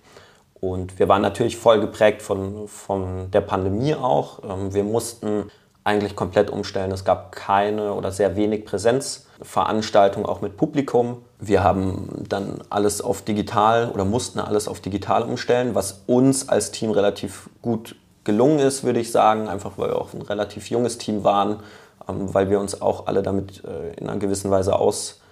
Und 0.61 0.99
wir 0.99 1.09
waren 1.09 1.23
natürlich 1.23 1.57
voll 1.57 1.81
geprägt 1.81 2.21
von, 2.21 2.69
von 2.69 3.31
der 3.31 3.41
Pandemie 3.41 3.95
auch. 3.95 4.41
Ähm, 4.45 4.75
wir 4.75 4.85
mussten 4.85 5.51
eigentlich 5.89 6.15
komplett 6.15 6.51
umstellen. 6.51 6.93
Es 6.93 7.05
gab 7.05 7.33
keine 7.33 7.95
oder 7.95 8.13
sehr 8.13 8.37
wenig 8.37 8.67
Präsenzveranstaltungen, 8.67 10.29
auch 10.29 10.43
mit 10.43 10.59
Publikum. 10.59 11.23
Wir 11.41 11.65
haben 11.65 12.27
dann 12.29 12.61
alles 12.69 13.01
auf 13.01 13.23
digital 13.23 13.91
oder 13.91 14.05
mussten 14.05 14.39
alles 14.39 14.69
auf 14.69 14.81
digital 14.81 15.23
umstellen, 15.23 15.75
was 15.75 16.03
uns 16.07 16.51
als 16.51 16.73
Team 16.73 16.91
relativ 16.91 17.49
gut 17.63 17.97
gelungen 18.25 18.59
ist, 18.59 18.85
würde 18.85 19.01
ich 19.01 19.11
sagen, 19.11 19.49
einfach 19.49 19.79
weil 19.79 19.89
wir 19.89 19.97
auch 19.97 20.13
ein 20.13 20.21
relativ 20.21 20.69
junges 20.69 20.99
Team 20.99 21.25
waren, 21.25 21.61
ähm, 22.07 22.35
weil 22.35 22.51
wir 22.51 22.61
uns 22.61 22.83
auch 22.83 23.07
alle 23.07 23.23
damit 23.23 23.65
äh, 23.65 23.95
in 23.99 24.11
einer 24.11 24.19
gewissen 24.19 24.51
Weise 24.51 24.77
aus 24.77 25.23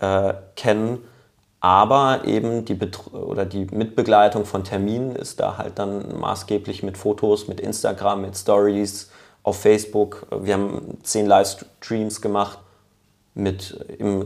äh. 0.00 0.34
Aber 1.60 2.20
eben 2.24 2.64
die, 2.64 2.78
oder 3.12 3.44
die 3.44 3.64
Mitbegleitung 3.64 4.44
von 4.44 4.62
Terminen 4.62 5.16
ist 5.16 5.40
da 5.40 5.58
halt 5.58 5.78
dann 5.78 6.18
maßgeblich 6.20 6.82
mit 6.82 6.96
Fotos, 6.96 7.48
mit 7.48 7.60
Instagram, 7.60 8.20
mit 8.20 8.36
Stories, 8.36 9.10
auf 9.46 9.60
Facebook. 9.60 10.26
Wir 10.30 10.54
haben 10.54 10.98
zehn 11.04 11.26
Livestreams 11.26 12.20
gemacht. 12.20 12.58
Mit 13.34 13.78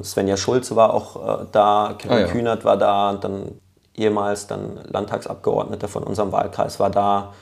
Svenja 0.02 0.38
Schulze 0.38 0.74
war 0.76 0.94
auch 0.94 1.42
äh, 1.42 1.46
da, 1.52 1.94
Kevin 1.98 2.16
ah, 2.16 2.20
ja. 2.20 2.28
Kühnert 2.28 2.64
war 2.64 2.78
da, 2.78 3.12
dann 3.14 3.60
ehemals 3.94 4.46
dann 4.46 4.80
Landtagsabgeordneter 4.84 5.88
von 5.88 6.04
unserem 6.04 6.32
Wahlkreis 6.32 6.80
war 6.80 6.88
da. 6.88 7.34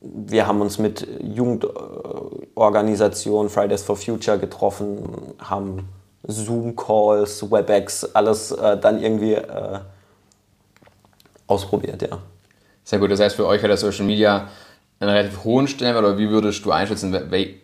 Wir 0.00 0.48
haben 0.48 0.60
uns 0.60 0.78
mit 0.78 1.06
Jugendorganisationen 1.22 3.48
Fridays 3.48 3.84
for 3.84 3.96
Future 3.96 4.38
getroffen, 4.38 5.34
haben 5.38 5.88
Zoom-Calls, 6.24 7.48
WebEx, 7.48 8.06
alles 8.12 8.50
äh, 8.50 8.76
dann 8.76 9.00
irgendwie 9.00 9.34
äh, 9.34 9.78
ausprobiert, 11.46 12.02
ja. 12.02 12.18
Sehr 12.82 12.98
gut, 12.98 13.12
das 13.12 13.20
heißt 13.20 13.36
für 13.36 13.46
euch 13.46 13.62
hat 13.62 13.70
der 13.70 13.76
Social 13.76 14.04
Media 14.04 14.48
einen 15.04 15.16
relativ 15.16 15.44
hohen 15.44 15.68
Stellenwert 15.68 16.04
oder 16.04 16.18
wie 16.18 16.30
würdest 16.30 16.64
du 16.64 16.72
einschätzen, 16.72 17.16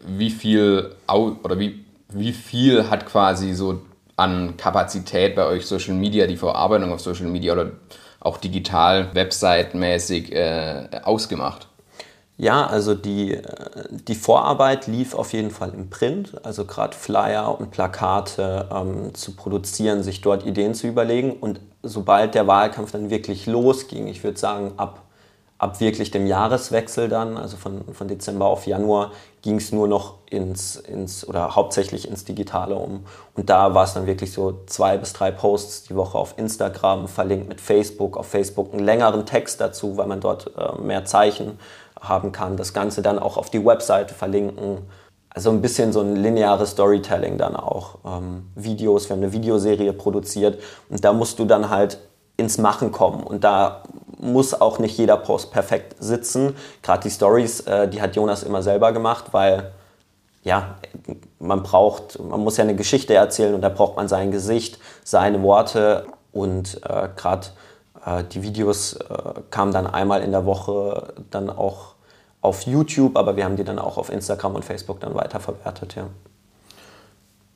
wie 0.06 0.30
viel 0.30 0.94
oder 1.08 1.58
wie, 1.58 1.84
wie 2.12 2.32
viel 2.32 2.88
hat 2.90 3.06
quasi 3.06 3.54
so 3.54 3.80
an 4.16 4.56
Kapazität 4.56 5.34
bei 5.34 5.46
euch 5.46 5.66
Social 5.66 5.94
Media, 5.94 6.26
die 6.26 6.36
Verarbeitung 6.36 6.92
auf 6.92 7.00
Social 7.00 7.26
Media 7.26 7.52
oder 7.52 7.72
auch 8.20 8.36
digital, 8.36 9.14
website-mäßig 9.14 10.32
äh, 10.32 11.00
ausgemacht? 11.04 11.68
Ja, 12.36 12.66
also 12.66 12.94
die, 12.94 13.34
äh, 13.34 13.42
die 13.90 14.14
Vorarbeit 14.14 14.86
lief 14.86 15.14
auf 15.14 15.32
jeden 15.32 15.50
Fall 15.50 15.74
im 15.74 15.90
Print, 15.90 16.32
also 16.42 16.64
gerade 16.64 16.96
Flyer 16.96 17.58
und 17.58 17.70
Plakate 17.70 18.68
ähm, 18.74 19.14
zu 19.14 19.36
produzieren, 19.36 20.02
sich 20.02 20.20
dort 20.20 20.46
Ideen 20.46 20.74
zu 20.74 20.86
überlegen. 20.86 21.32
Und 21.32 21.60
sobald 21.82 22.34
der 22.34 22.46
Wahlkampf 22.46 22.92
dann 22.92 23.10
wirklich 23.10 23.46
losging, 23.46 24.06
ich 24.06 24.24
würde 24.24 24.38
sagen 24.38 24.72
ab 24.76 25.02
ab 25.60 25.78
wirklich 25.78 26.10
dem 26.10 26.26
Jahreswechsel 26.26 27.10
dann, 27.10 27.36
also 27.36 27.58
von, 27.58 27.84
von 27.92 28.08
Dezember 28.08 28.46
auf 28.46 28.66
Januar, 28.66 29.12
ging 29.42 29.56
es 29.56 29.72
nur 29.72 29.88
noch 29.88 30.14
ins, 30.30 30.76
ins 30.76 31.28
oder 31.28 31.54
hauptsächlich 31.54 32.08
ins 32.08 32.24
Digitale 32.24 32.74
um. 32.76 33.04
Und 33.34 33.50
da 33.50 33.74
war 33.74 33.84
es 33.84 33.92
dann 33.92 34.06
wirklich 34.06 34.32
so 34.32 34.60
zwei 34.64 34.96
bis 34.96 35.12
drei 35.12 35.30
Posts 35.30 35.84
die 35.84 35.96
Woche 35.96 36.16
auf 36.16 36.34
Instagram, 36.38 37.08
verlinkt 37.08 37.50
mit 37.50 37.60
Facebook, 37.60 38.16
auf 38.16 38.26
Facebook 38.26 38.72
einen 38.72 38.82
längeren 38.82 39.26
Text 39.26 39.60
dazu, 39.60 39.98
weil 39.98 40.06
man 40.06 40.20
dort 40.20 40.50
äh, 40.56 40.80
mehr 40.80 41.04
Zeichen 41.04 41.58
haben 42.00 42.32
kann. 42.32 42.56
Das 42.56 42.72
Ganze 42.72 43.02
dann 43.02 43.18
auch 43.18 43.36
auf 43.36 43.50
die 43.50 43.62
Webseite 43.62 44.14
verlinken. 44.14 44.78
Also 45.28 45.50
ein 45.50 45.60
bisschen 45.60 45.92
so 45.92 46.00
ein 46.00 46.16
lineares 46.16 46.70
Storytelling 46.70 47.36
dann 47.36 47.54
auch. 47.54 47.98
Ähm, 48.06 48.50
Videos, 48.54 49.10
wir 49.10 49.16
haben 49.16 49.22
eine 49.22 49.32
Videoserie 49.34 49.92
produziert 49.92 50.58
und 50.88 51.04
da 51.04 51.12
musst 51.12 51.38
du 51.38 51.44
dann 51.44 51.68
halt 51.68 51.98
ins 52.38 52.56
Machen 52.56 52.90
kommen. 52.90 53.22
Und 53.22 53.44
da 53.44 53.82
muss 54.20 54.60
auch 54.60 54.78
nicht 54.78 54.96
jeder 54.98 55.16
Post 55.16 55.52
perfekt 55.52 55.96
sitzen. 55.98 56.54
Gerade 56.82 57.02
die 57.02 57.10
Stories, 57.10 57.60
äh, 57.60 57.88
die 57.88 58.00
hat 58.02 58.16
Jonas 58.16 58.42
immer 58.42 58.62
selber 58.62 58.92
gemacht, 58.92 59.26
weil 59.32 59.72
ja, 60.42 60.76
man 61.38 61.62
braucht, 61.62 62.18
man 62.18 62.40
muss 62.40 62.56
ja 62.56 62.64
eine 62.64 62.74
Geschichte 62.74 63.14
erzählen 63.14 63.54
und 63.54 63.60
da 63.60 63.68
braucht 63.68 63.96
man 63.96 64.08
sein 64.08 64.30
Gesicht, 64.30 64.78
seine 65.04 65.42
Worte 65.42 66.06
und 66.32 66.80
äh, 66.84 67.08
gerade 67.14 67.48
äh, 68.04 68.24
die 68.24 68.42
Videos 68.42 68.94
äh, 68.94 69.06
kamen 69.50 69.72
dann 69.72 69.86
einmal 69.86 70.22
in 70.22 70.30
der 70.30 70.46
Woche 70.46 71.14
dann 71.30 71.50
auch 71.50 71.94
auf 72.40 72.62
YouTube, 72.62 73.18
aber 73.18 73.36
wir 73.36 73.44
haben 73.44 73.56
die 73.56 73.64
dann 73.64 73.78
auch 73.78 73.98
auf 73.98 74.10
Instagram 74.10 74.54
und 74.54 74.64
Facebook 74.64 75.00
dann 75.00 75.14
weiterverwertet, 75.14 75.94
ja. 75.96 76.06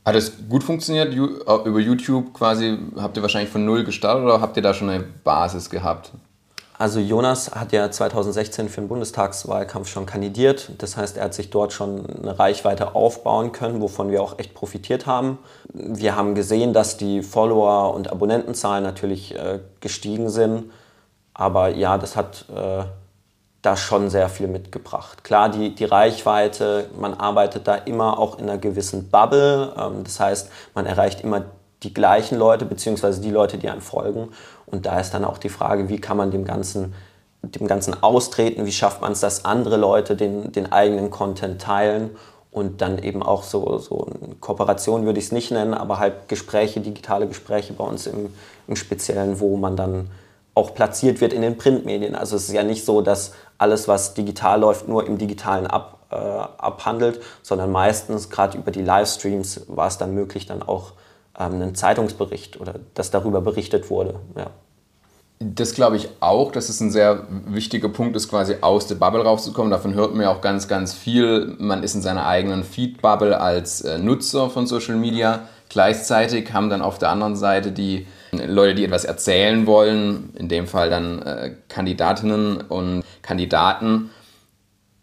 Hat 0.04 0.16
es 0.16 0.32
gut 0.50 0.62
funktioniert 0.62 1.14
über 1.14 1.80
YouTube 1.80 2.34
quasi? 2.34 2.78
Habt 2.98 3.16
ihr 3.16 3.22
wahrscheinlich 3.22 3.50
von 3.50 3.64
null 3.64 3.84
gestartet 3.84 4.22
oder 4.22 4.38
habt 4.38 4.54
ihr 4.58 4.62
da 4.62 4.74
schon 4.74 4.90
eine 4.90 5.02
Basis 5.02 5.70
gehabt? 5.70 6.12
Also 6.76 6.98
Jonas 6.98 7.52
hat 7.54 7.70
ja 7.72 7.88
2016 7.88 8.68
für 8.68 8.80
den 8.80 8.88
Bundestagswahlkampf 8.88 9.88
schon 9.88 10.06
kandidiert. 10.06 10.72
Das 10.78 10.96
heißt, 10.96 11.16
er 11.16 11.24
hat 11.24 11.34
sich 11.34 11.50
dort 11.50 11.72
schon 11.72 12.04
eine 12.04 12.36
Reichweite 12.36 12.96
aufbauen 12.96 13.52
können, 13.52 13.80
wovon 13.80 14.10
wir 14.10 14.20
auch 14.20 14.40
echt 14.40 14.54
profitiert 14.54 15.06
haben. 15.06 15.38
Wir 15.72 16.16
haben 16.16 16.34
gesehen, 16.34 16.72
dass 16.72 16.96
die 16.96 17.22
Follower- 17.22 17.94
und 17.94 18.10
Abonnentenzahlen 18.10 18.82
natürlich 18.82 19.36
äh, 19.36 19.60
gestiegen 19.78 20.30
sind. 20.30 20.72
Aber 21.32 21.68
ja, 21.68 21.96
das 21.96 22.16
hat 22.16 22.46
äh, 22.54 22.84
da 23.62 23.76
schon 23.76 24.10
sehr 24.10 24.28
viel 24.28 24.48
mitgebracht. 24.48 25.22
Klar, 25.22 25.50
die, 25.50 25.74
die 25.76 25.84
Reichweite, 25.84 26.90
man 26.98 27.14
arbeitet 27.14 27.68
da 27.68 27.76
immer 27.76 28.18
auch 28.18 28.38
in 28.38 28.48
einer 28.48 28.58
gewissen 28.58 29.10
Bubble. 29.10 29.72
Ähm, 29.78 30.02
das 30.02 30.18
heißt, 30.18 30.50
man 30.74 30.86
erreicht 30.86 31.20
immer 31.20 31.44
die 31.84 31.94
gleichen 31.94 32.38
Leute, 32.38 32.64
beziehungsweise 32.64 33.20
die 33.20 33.30
Leute, 33.30 33.58
die 33.58 33.68
einem 33.68 33.80
folgen. 33.80 34.28
Und 34.66 34.86
da 34.86 34.98
ist 34.98 35.12
dann 35.12 35.24
auch 35.24 35.38
die 35.38 35.48
Frage, 35.48 35.88
wie 35.88 36.00
kann 36.00 36.16
man 36.16 36.30
dem 36.30 36.44
Ganzen, 36.44 36.94
dem 37.42 37.66
Ganzen 37.66 38.02
austreten, 38.02 38.66
wie 38.66 38.72
schafft 38.72 39.02
man 39.02 39.12
es, 39.12 39.20
dass 39.20 39.44
andere 39.44 39.76
Leute 39.76 40.16
den, 40.16 40.52
den 40.52 40.72
eigenen 40.72 41.10
Content 41.10 41.60
teilen 41.60 42.10
und 42.50 42.80
dann 42.80 42.98
eben 42.98 43.22
auch 43.22 43.42
so, 43.42 43.78
so 43.78 44.06
Kooperation 44.40 45.04
würde 45.04 45.18
ich 45.18 45.26
es 45.26 45.32
nicht 45.32 45.50
nennen, 45.50 45.74
aber 45.74 45.98
halt 45.98 46.28
Gespräche, 46.28 46.80
digitale 46.80 47.26
Gespräche 47.26 47.72
bei 47.72 47.84
uns 47.84 48.06
im, 48.06 48.32
im 48.68 48.76
Speziellen, 48.76 49.40
wo 49.40 49.56
man 49.56 49.76
dann 49.76 50.08
auch 50.54 50.72
platziert 50.72 51.20
wird 51.20 51.32
in 51.32 51.42
den 51.42 51.58
Printmedien. 51.58 52.14
Also 52.14 52.36
es 52.36 52.48
ist 52.48 52.54
ja 52.54 52.62
nicht 52.62 52.84
so, 52.84 53.00
dass 53.02 53.32
alles, 53.58 53.88
was 53.88 54.14
digital 54.14 54.60
läuft, 54.60 54.86
nur 54.86 55.04
im 55.04 55.18
digitalen 55.18 55.66
ab, 55.66 55.98
äh, 56.10 56.14
abhandelt, 56.14 57.20
sondern 57.42 57.72
meistens 57.72 58.30
gerade 58.30 58.56
über 58.56 58.70
die 58.70 58.82
Livestreams 58.82 59.62
war 59.66 59.88
es 59.88 59.98
dann 59.98 60.14
möglich, 60.14 60.46
dann 60.46 60.62
auch 60.62 60.92
einen 61.34 61.74
Zeitungsbericht 61.74 62.60
oder 62.60 62.74
dass 62.94 63.10
darüber 63.10 63.40
berichtet 63.40 63.90
wurde. 63.90 64.20
Ja. 64.36 64.50
Das 65.40 65.74
glaube 65.74 65.96
ich 65.96 66.08
auch, 66.20 66.52
dass 66.52 66.68
es 66.68 66.80
ein 66.80 66.90
sehr 66.90 67.26
wichtiger 67.46 67.88
Punkt 67.88 68.16
ist, 68.16 68.30
quasi 68.30 68.56
aus 68.60 68.86
der 68.86 68.94
Bubble 68.94 69.22
rauszukommen. 69.22 69.70
Davon 69.70 69.94
hört 69.94 70.14
man 70.14 70.22
ja 70.22 70.30
auch 70.30 70.40
ganz, 70.40 70.68
ganz 70.68 70.94
viel. 70.94 71.56
Man 71.58 71.82
ist 71.82 71.94
in 71.94 72.02
seiner 72.02 72.26
eigenen 72.26 72.62
Feed-Bubble 72.62 73.38
als 73.40 73.82
äh, 73.82 73.98
Nutzer 73.98 74.48
von 74.48 74.66
Social 74.66 74.96
Media. 74.96 75.48
Gleichzeitig 75.68 76.52
haben 76.52 76.70
dann 76.70 76.82
auf 76.82 76.98
der 76.98 77.10
anderen 77.10 77.36
Seite 77.36 77.72
die 77.72 78.06
Leute, 78.32 78.76
die 78.76 78.84
etwas 78.84 79.04
erzählen 79.04 79.66
wollen, 79.66 80.32
in 80.34 80.48
dem 80.48 80.66
Fall 80.66 80.88
dann 80.88 81.20
äh, 81.22 81.54
Kandidatinnen 81.68 82.60
und 82.62 83.04
Kandidaten, 83.22 84.10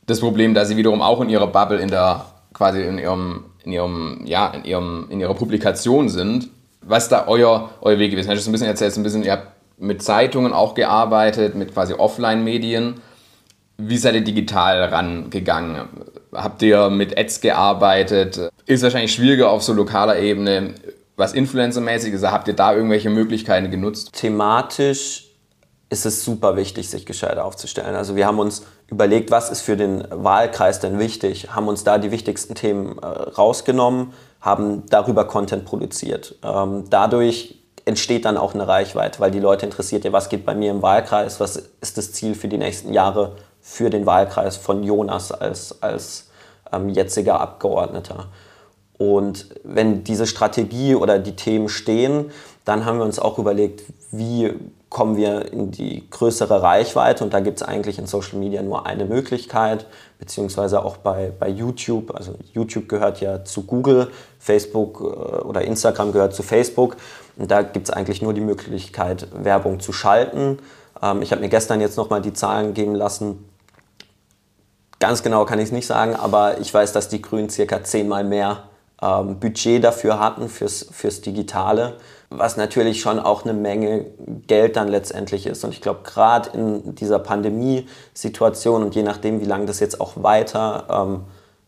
das 0.07 0.19
Problem, 0.19 0.53
dass 0.53 0.67
sie 0.67 0.77
wiederum 0.77 1.01
auch 1.01 1.21
in 1.21 1.29
ihrer 1.29 1.47
Bubble, 1.47 1.79
in 1.79 1.89
der 1.89 2.25
quasi 2.53 2.81
in 2.83 2.97
ihrem 2.97 3.45
in, 3.63 3.71
ihrem, 3.71 4.21
ja, 4.25 4.47
in, 4.49 4.63
ihrem, 4.65 5.07
in 5.09 5.19
ihrer 5.19 5.33
Publikation 5.33 6.09
sind. 6.09 6.49
Was 6.81 7.03
ist 7.03 7.11
da 7.11 7.27
euer, 7.27 7.69
euer 7.81 7.99
Weg 7.99 8.11
gewesen? 8.11 8.29
Hast 8.29 8.45
du 8.45 8.49
ein 8.49 8.53
bisschen 8.53 8.67
erzählt, 8.67 8.95
ein 8.97 9.03
bisschen, 9.03 9.23
ihr 9.23 9.33
habt 9.33 9.47
mit 9.81 10.03
Zeitungen 10.03 10.53
auch 10.53 10.75
gearbeitet, 10.75 11.55
mit 11.55 11.73
quasi 11.73 11.93
Offline-Medien. 11.93 13.01
Wie 13.77 13.97
seid 13.97 14.13
ihr 14.13 14.21
digital 14.21 14.83
rangegangen? 14.83 15.87
Habt 16.31 16.61
ihr 16.61 16.89
mit 16.89 17.17
Ads 17.17 17.41
gearbeitet? 17.41 18.51
Ist 18.67 18.83
wahrscheinlich 18.83 19.11
schwieriger 19.11 19.49
auf 19.49 19.63
so 19.63 19.73
lokaler 19.73 20.19
Ebene. 20.19 20.75
Was 21.17 21.33
Influencer-mäßig 21.33 22.13
ist, 22.13 22.23
habt 22.23 22.47
ihr 22.47 22.53
da 22.53 22.73
irgendwelche 22.73 23.09
Möglichkeiten 23.09 23.71
genutzt? 23.71 24.13
Thematisch 24.13 25.31
ist 25.89 26.05
es 26.05 26.23
super 26.23 26.55
wichtig, 26.55 26.89
sich 26.89 27.05
gescheit 27.05 27.37
aufzustellen. 27.37 27.95
Also 27.95 28.15
wir 28.15 28.25
haben 28.25 28.39
uns 28.39 28.63
überlegt, 28.91 29.31
was 29.31 29.49
ist 29.49 29.61
für 29.61 29.77
den 29.77 30.03
Wahlkreis 30.11 30.79
denn 30.79 30.99
wichtig, 30.99 31.55
haben 31.55 31.67
uns 31.67 31.83
da 31.83 31.97
die 31.97 32.11
wichtigsten 32.11 32.53
Themen 32.53 32.99
äh, 32.99 33.05
rausgenommen, 33.05 34.13
haben 34.41 34.83
darüber 34.89 35.25
Content 35.25 35.65
produziert. 35.65 36.35
Ähm, 36.43 36.83
dadurch 36.89 37.57
entsteht 37.85 38.25
dann 38.25 38.37
auch 38.37 38.53
eine 38.53 38.67
Reichweite, 38.67 39.19
weil 39.19 39.31
die 39.31 39.39
Leute 39.39 39.65
interessiert, 39.65 40.03
ja, 40.03 40.11
was 40.11 40.29
geht 40.29 40.45
bei 40.45 40.53
mir 40.53 40.71
im 40.71 40.81
Wahlkreis, 40.81 41.39
was 41.39 41.69
ist 41.79 41.97
das 41.97 42.11
Ziel 42.11 42.35
für 42.35 42.47
die 42.47 42.57
nächsten 42.57 42.93
Jahre 42.93 43.37
für 43.61 43.89
den 43.89 44.05
Wahlkreis 44.05 44.57
von 44.57 44.83
Jonas 44.83 45.31
als, 45.31 45.81
als 45.81 46.29
ähm, 46.71 46.89
jetziger 46.89 47.39
Abgeordneter. 47.39 48.27
Und 48.97 49.47
wenn 49.63 50.03
diese 50.03 50.27
Strategie 50.27 50.95
oder 50.95 51.17
die 51.17 51.35
Themen 51.35 51.69
stehen, 51.69 52.31
dann 52.65 52.85
haben 52.85 52.99
wir 52.99 53.05
uns 53.05 53.19
auch 53.19 53.39
überlegt, 53.39 53.83
wie 54.11 54.53
kommen 54.89 55.15
wir 55.15 55.51
in 55.53 55.71
die 55.71 56.09
größere 56.09 56.61
Reichweite 56.61 57.23
und 57.23 57.33
da 57.33 57.39
gibt 57.39 57.61
es 57.61 57.67
eigentlich 57.67 57.97
in 57.97 58.07
Social 58.07 58.37
Media 58.37 58.61
nur 58.61 58.85
eine 58.85 59.05
Möglichkeit, 59.05 59.85
beziehungsweise 60.19 60.83
auch 60.83 60.97
bei, 60.97 61.31
bei 61.39 61.47
YouTube. 61.47 62.13
Also 62.13 62.35
YouTube 62.53 62.89
gehört 62.89 63.21
ja 63.21 63.45
zu 63.45 63.63
Google, 63.63 64.11
Facebook 64.37 64.99
äh, 64.99 65.03
oder 65.43 65.61
Instagram 65.61 66.11
gehört 66.11 66.35
zu 66.35 66.43
Facebook 66.43 66.97
und 67.37 67.49
da 67.49 67.61
gibt 67.61 67.87
es 67.87 67.93
eigentlich 67.93 68.21
nur 68.21 68.33
die 68.33 68.41
Möglichkeit, 68.41 69.27
Werbung 69.33 69.79
zu 69.79 69.93
schalten. 69.93 70.59
Ähm, 71.01 71.21
ich 71.21 71.31
habe 71.31 71.41
mir 71.41 71.49
gestern 71.49 71.79
jetzt 71.79 71.95
nochmal 71.95 72.21
die 72.21 72.33
Zahlen 72.33 72.73
geben 72.73 72.93
lassen. 72.93 73.49
Ganz 74.99 75.23
genau 75.23 75.45
kann 75.45 75.57
ich 75.59 75.65
es 75.65 75.71
nicht 75.71 75.87
sagen, 75.87 76.15
aber 76.15 76.59
ich 76.59 76.71
weiß, 76.71 76.91
dass 76.91 77.07
die 77.07 77.21
Grünen 77.21 77.49
circa 77.49 77.81
zehnmal 77.81 78.25
mehr 78.25 78.63
ähm, 79.01 79.39
Budget 79.39 79.83
dafür 79.83 80.19
hatten, 80.19 80.49
fürs, 80.49 80.85
fürs 80.91 81.21
Digitale 81.21 81.95
was 82.31 82.55
natürlich 82.55 83.01
schon 83.01 83.19
auch 83.19 83.43
eine 83.43 83.53
Menge 83.53 84.05
Geld 84.47 84.77
dann 84.77 84.87
letztendlich 84.87 85.45
ist. 85.45 85.63
Und 85.65 85.73
ich 85.73 85.81
glaube, 85.81 85.99
gerade 86.03 86.49
in 86.57 86.95
dieser 86.95 87.19
Pandemiesituation 87.19 88.83
und 88.83 88.95
je 88.95 89.03
nachdem, 89.03 89.41
wie 89.41 89.45
lange 89.45 89.65
das 89.65 89.81
jetzt 89.81 89.99
auch 89.99 90.13
weiter 90.15 90.87
ähm, 90.89 91.23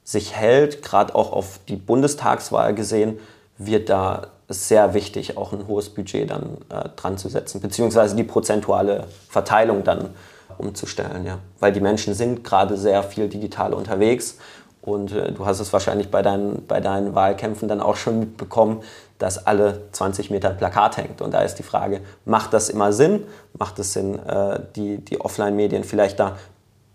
sich 0.06 0.36
hält, 0.36 0.82
gerade 0.82 1.14
auch 1.16 1.34
auf 1.34 1.60
die 1.68 1.76
Bundestagswahl 1.76 2.74
gesehen, 2.74 3.20
wird 3.58 3.90
da 3.90 4.28
sehr 4.48 4.94
wichtig, 4.94 5.38
auch 5.38 5.52
ein 5.52 5.68
hohes 5.68 5.90
Budget 5.90 6.30
dann 6.32 6.58
äh, 6.70 6.90
dran 6.96 7.18
zu 7.18 7.28
setzen, 7.28 7.60
beziehungsweise 7.60 8.16
die 8.16 8.24
prozentuale 8.24 9.08
Verteilung 9.30 9.84
dann 9.84 10.12
umzustellen. 10.58 11.26
Ja. 11.26 11.40
Weil 11.60 11.74
die 11.74 11.82
Menschen 11.82 12.14
sind 12.14 12.44
gerade 12.44 12.78
sehr 12.78 13.04
viel 13.04 13.28
digital 13.28 13.74
unterwegs 13.74 14.38
und 14.86 15.14
äh, 15.14 15.32
du 15.32 15.46
hast 15.46 15.62
es 15.62 15.72
wahrscheinlich 15.72 16.12
bei 16.12 16.22
deinen, 16.22 16.68
bei 16.68 16.82
deinen 16.82 17.16
Wahlkämpfen 17.16 17.70
dann 17.70 17.80
auch 17.80 17.96
schon 17.96 18.20
mitbekommen, 18.20 18.84
dass 19.18 19.48
alle 19.48 19.82
20 19.94 20.30
Meter 20.30 20.50
ein 20.50 20.58
Plakat 20.58 20.98
hängt. 20.98 21.22
Und 21.22 21.34
da 21.34 21.42
ist 21.42 21.56
die 21.56 21.64
Frage, 21.64 22.02
macht 22.26 22.54
das 22.54 22.70
immer 22.70 22.92
Sinn? 22.92 23.24
Macht 23.58 23.80
es 23.80 23.94
Sinn, 23.94 24.20
äh, 24.20 24.60
die, 24.76 24.98
die 24.98 25.22
Offline-Medien 25.22 25.86
vielleicht 25.86 26.20
da 26.20 26.36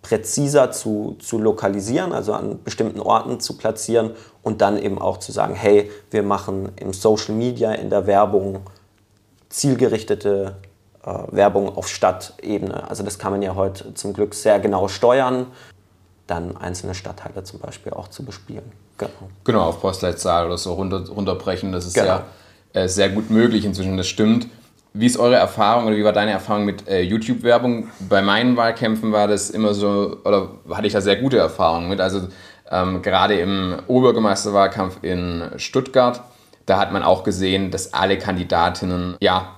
präziser 0.02 0.70
zu, 0.70 1.16
zu 1.18 1.38
lokalisieren, 1.38 2.12
also 2.12 2.34
an 2.34 2.62
bestimmten 2.62 3.00
Orten 3.00 3.40
zu 3.40 3.56
platzieren 3.56 4.10
und 4.42 4.60
dann 4.60 4.78
eben 4.78 5.00
auch 5.00 5.16
zu 5.16 5.32
sagen, 5.32 5.54
hey, 5.54 5.90
wir 6.10 6.22
machen 6.22 6.70
im 6.76 6.92
Social 6.92 7.34
Media, 7.34 7.72
in 7.72 7.88
der 7.88 8.06
Werbung 8.06 8.60
zielgerichtete 9.48 10.56
äh, 11.06 11.10
Werbung 11.30 11.74
auf 11.74 11.88
Stadtebene. 11.88 12.88
Also 12.88 13.02
das 13.02 13.18
kann 13.18 13.32
man 13.32 13.40
ja 13.40 13.54
heute 13.54 13.94
zum 13.94 14.12
Glück 14.12 14.34
sehr 14.34 14.60
genau 14.60 14.88
steuern, 14.88 15.46
dann 16.28 16.56
einzelne 16.56 16.94
Stadtteile 16.94 17.42
zum 17.42 17.58
Beispiel 17.58 17.92
auch 17.92 18.08
zu 18.08 18.24
bespielen. 18.24 18.70
Genau. 18.98 19.10
genau, 19.44 19.62
auf 19.62 19.80
Postleitzahl 19.80 20.46
oder 20.46 20.58
so 20.58 20.74
runter, 20.74 21.08
runterbrechen. 21.08 21.72
Das 21.72 21.86
ist 21.86 21.94
genau. 21.94 22.06
ja 22.06 22.24
äh, 22.72 22.88
sehr 22.88 23.08
gut 23.08 23.30
möglich 23.30 23.64
inzwischen, 23.64 23.96
das 23.96 24.06
stimmt. 24.06 24.46
Wie 24.92 25.06
ist 25.06 25.18
eure 25.18 25.36
Erfahrung 25.36 25.86
oder 25.86 25.96
wie 25.96 26.04
war 26.04 26.12
deine 26.12 26.32
Erfahrung 26.32 26.64
mit 26.64 26.88
äh, 26.88 27.02
YouTube-Werbung? 27.02 27.88
Bei 28.08 28.22
meinen 28.22 28.56
Wahlkämpfen 28.56 29.12
war 29.12 29.28
das 29.28 29.50
immer 29.50 29.74
so, 29.74 30.18
oder 30.24 30.50
hatte 30.70 30.86
ich 30.86 30.92
da 30.92 31.00
sehr 31.00 31.16
gute 31.16 31.38
Erfahrungen 31.38 31.88
mit. 31.88 32.00
Also 32.00 32.28
ähm, 32.70 33.02
gerade 33.02 33.38
im 33.38 33.76
Oberbürgermeisterwahlkampf 33.86 34.98
in 35.02 35.50
Stuttgart, 35.56 36.22
da 36.66 36.78
hat 36.78 36.92
man 36.92 37.02
auch 37.02 37.22
gesehen, 37.22 37.70
dass 37.70 37.94
alle 37.94 38.18
Kandidatinnen 38.18 39.16
ja 39.20 39.56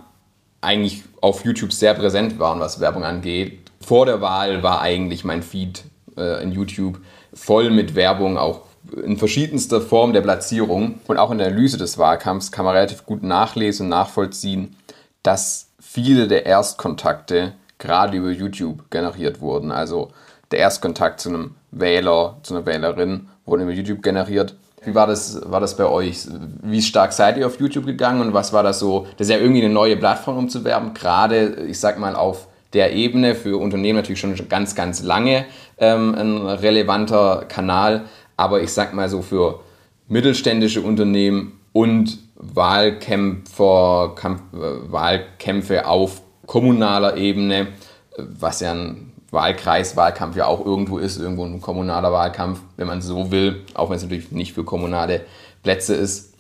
eigentlich 0.61 1.05
auf 1.21 1.45
YouTube 1.45 1.73
sehr 1.73 1.95
präsent 1.95 2.39
waren, 2.39 2.61
was 2.61 2.81
Werbung 2.81 3.05
angeht. 3.05 3.71
Vor 3.81 4.07
der 4.07 4.21
Wahl 4.21 4.63
war 4.63 4.81
eigentlich 4.81 5.25
mein 5.25 5.43
Feed 5.43 5.85
äh, 6.21 6.43
in 6.43 6.53
YouTube 6.53 6.99
voll 7.35 7.71
mit 7.71 7.95
Werbung, 7.95 8.39
auch 8.39 8.63
in 9.05 9.17
verschiedenster 9.17 9.81
Form 9.81 10.13
der 10.13 10.21
Platzierung. 10.21 11.01
Und 11.07 11.19
auch 11.19 11.31
in 11.31 11.39
der 11.39 11.49
Analyse 11.49 11.79
des 11.79 11.99
Wahlkampfs 11.99 12.53
kann 12.53 12.65
man 12.65 12.75
relativ 12.75 13.07
gut 13.07 13.23
nachlesen 13.23 13.87
und 13.87 13.91
nachvollziehen, 13.91 14.77
dass 15.23 15.69
viele 15.81 16.29
der 16.29 16.47
Erstkontakte 16.47 17.53
gerade 17.79 18.17
über 18.17 18.31
YouTube 18.31 18.91
generiert 18.91 19.41
wurden. 19.41 19.73
Also 19.73 20.11
der 20.51 20.61
Erstkontakt 20.61 21.21
zu 21.21 21.31
einem 21.31 21.55
Wähler, 21.71 22.39
zu 22.43 22.55
einer 22.55 22.67
Wählerin 22.67 23.29
wurde 23.45 23.63
über 23.65 23.73
YouTube 23.73 24.03
generiert. 24.03 24.57
Wie 24.85 24.95
war 24.95 25.07
das, 25.07 25.41
war 25.51 25.61
das 25.61 25.77
bei 25.77 25.85
euch? 25.85 26.27
Wie 26.63 26.81
stark 26.81 27.13
seid 27.13 27.37
ihr 27.37 27.47
auf 27.47 27.61
YouTube 27.61 27.85
gegangen 27.85 28.21
und 28.23 28.35
was 28.35 28.53
war 28.53 28.63
das 28.63 28.79
so? 28.79 29.07
Das 29.19 29.27
ist 29.27 29.33
ja 29.33 29.39
irgendwie 29.39 29.63
eine 29.63 29.73
neue 29.73 29.97
Plattform, 29.97 30.39
um 30.39 30.49
zu 30.49 30.65
werben. 30.65 30.95
Gerade, 30.95 31.67
ich 31.69 31.79
sag 31.79 31.99
mal, 31.99 32.17
auf 32.17 32.49
der 32.73 32.93
Ebene 32.93 33.35
für 33.35 33.59
Unternehmen 33.59 33.97
natürlich 33.97 34.21
schon 34.21 34.35
ganz, 34.49 34.75
ganz 34.75 35.03
lange 35.03 35.45
ähm, 35.79 36.15
ein 36.15 36.47
relevanter 36.47 37.45
Kanal. 37.49 38.05
Aber 38.37 38.63
ich 38.63 38.73
sag 38.73 38.95
mal 38.95 39.09
so 39.09 39.23
für 39.23 39.61
mittelständische 40.09 40.81
Unternehmen 40.81 41.61
und 41.73 42.19
Wahlkämpfer, 42.37 44.13
Kampf, 44.17 44.41
äh, 44.55 44.93
Wahlkämpfe 44.93 45.87
auf 45.87 46.23
kommunaler 46.47 47.17
Ebene, 47.17 47.69
was 48.17 48.61
ja 48.61 48.73
ein 48.73 49.13
Wahlkreiswahlkampf 49.31 50.37
ja 50.37 50.47
auch 50.47 50.65
irgendwo 50.65 50.99
ist, 50.99 51.19
irgendwo 51.19 51.45
ein 51.45 51.61
kommunaler 51.61 52.13
Wahlkampf, 52.13 52.61
wenn 52.77 52.87
man 52.87 53.03
so 53.03 53.31
will, 53.31 53.65
auch 53.75 53.91
wenn 53.91 53.97
es 53.97 54.03
natürlich 54.03 54.33
nicht 54.33 54.55
für 54.55 54.65
kommunale 54.65 55.23
Plätze 55.63 55.95
ist. 55.95 56.35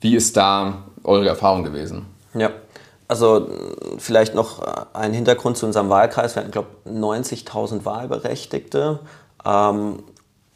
Wie 0.00 0.16
ist 0.16 0.36
da 0.36 0.84
eure 1.04 1.28
Erfahrung 1.28 1.62
gewesen? 1.62 2.06
Ja, 2.34 2.50
also 3.08 3.48
vielleicht 3.98 4.34
noch 4.34 4.62
ein 4.92 5.12
Hintergrund 5.12 5.56
zu 5.56 5.66
unserem 5.66 5.88
Wahlkreis. 5.88 6.34
Wir 6.34 6.42
hatten, 6.42 6.52
glaube 6.52 6.68
ich, 6.84 6.92
90.000 6.92 7.84
Wahlberechtigte. 7.84 9.00
Ähm, 9.44 10.02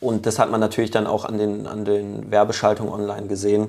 und 0.01 0.27
das 0.27 0.39
hat 0.39 0.51
man 0.51 0.61
natürlich 0.61 0.91
dann 0.91 1.07
auch 1.07 1.25
an 1.25 1.39
den, 1.39 1.67
an 1.67 1.85
den 1.85 2.31
Werbeschaltungen 2.31 2.93
online 2.93 3.27
gesehen. 3.27 3.69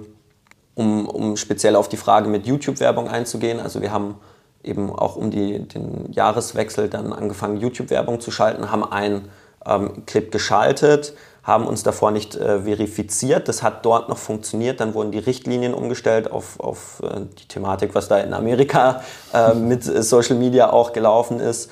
Um, 0.73 1.07
um 1.07 1.35
speziell 1.35 1.75
auf 1.75 1.89
die 1.89 1.97
Frage 1.97 2.29
mit 2.29 2.47
YouTube-Werbung 2.47 3.09
einzugehen. 3.09 3.59
Also 3.59 3.81
wir 3.81 3.91
haben 3.91 4.15
eben 4.63 4.89
auch 4.89 5.17
um 5.17 5.29
die, 5.29 5.59
den 5.67 6.11
Jahreswechsel 6.13 6.87
dann 6.87 7.11
angefangen, 7.11 7.57
YouTube-Werbung 7.57 8.21
zu 8.21 8.31
schalten, 8.31 8.71
haben 8.71 8.89
einen 8.89 9.29
ähm, 9.65 10.05
Clip 10.05 10.31
geschaltet, 10.31 11.13
haben 11.43 11.65
uns 11.65 11.83
davor 11.83 12.11
nicht 12.11 12.35
äh, 12.35 12.61
verifiziert. 12.61 13.47
Das 13.47 13.63
hat 13.63 13.85
dort 13.85 14.09
noch 14.09 14.17
funktioniert. 14.17 14.79
Dann 14.79 14.93
wurden 14.93 15.11
die 15.11 15.19
Richtlinien 15.19 15.73
umgestellt 15.73 16.31
auf, 16.31 16.59
auf 16.59 17.01
äh, 17.03 17.21
die 17.39 17.47
Thematik, 17.47 17.95
was 17.95 18.07
da 18.07 18.19
in 18.19 18.33
Amerika 18.33 19.01
äh, 19.33 19.53
mit 19.55 19.83
Social 19.83 20.35
Media 20.35 20.71
auch 20.71 20.93
gelaufen 20.93 21.39
ist. 21.39 21.71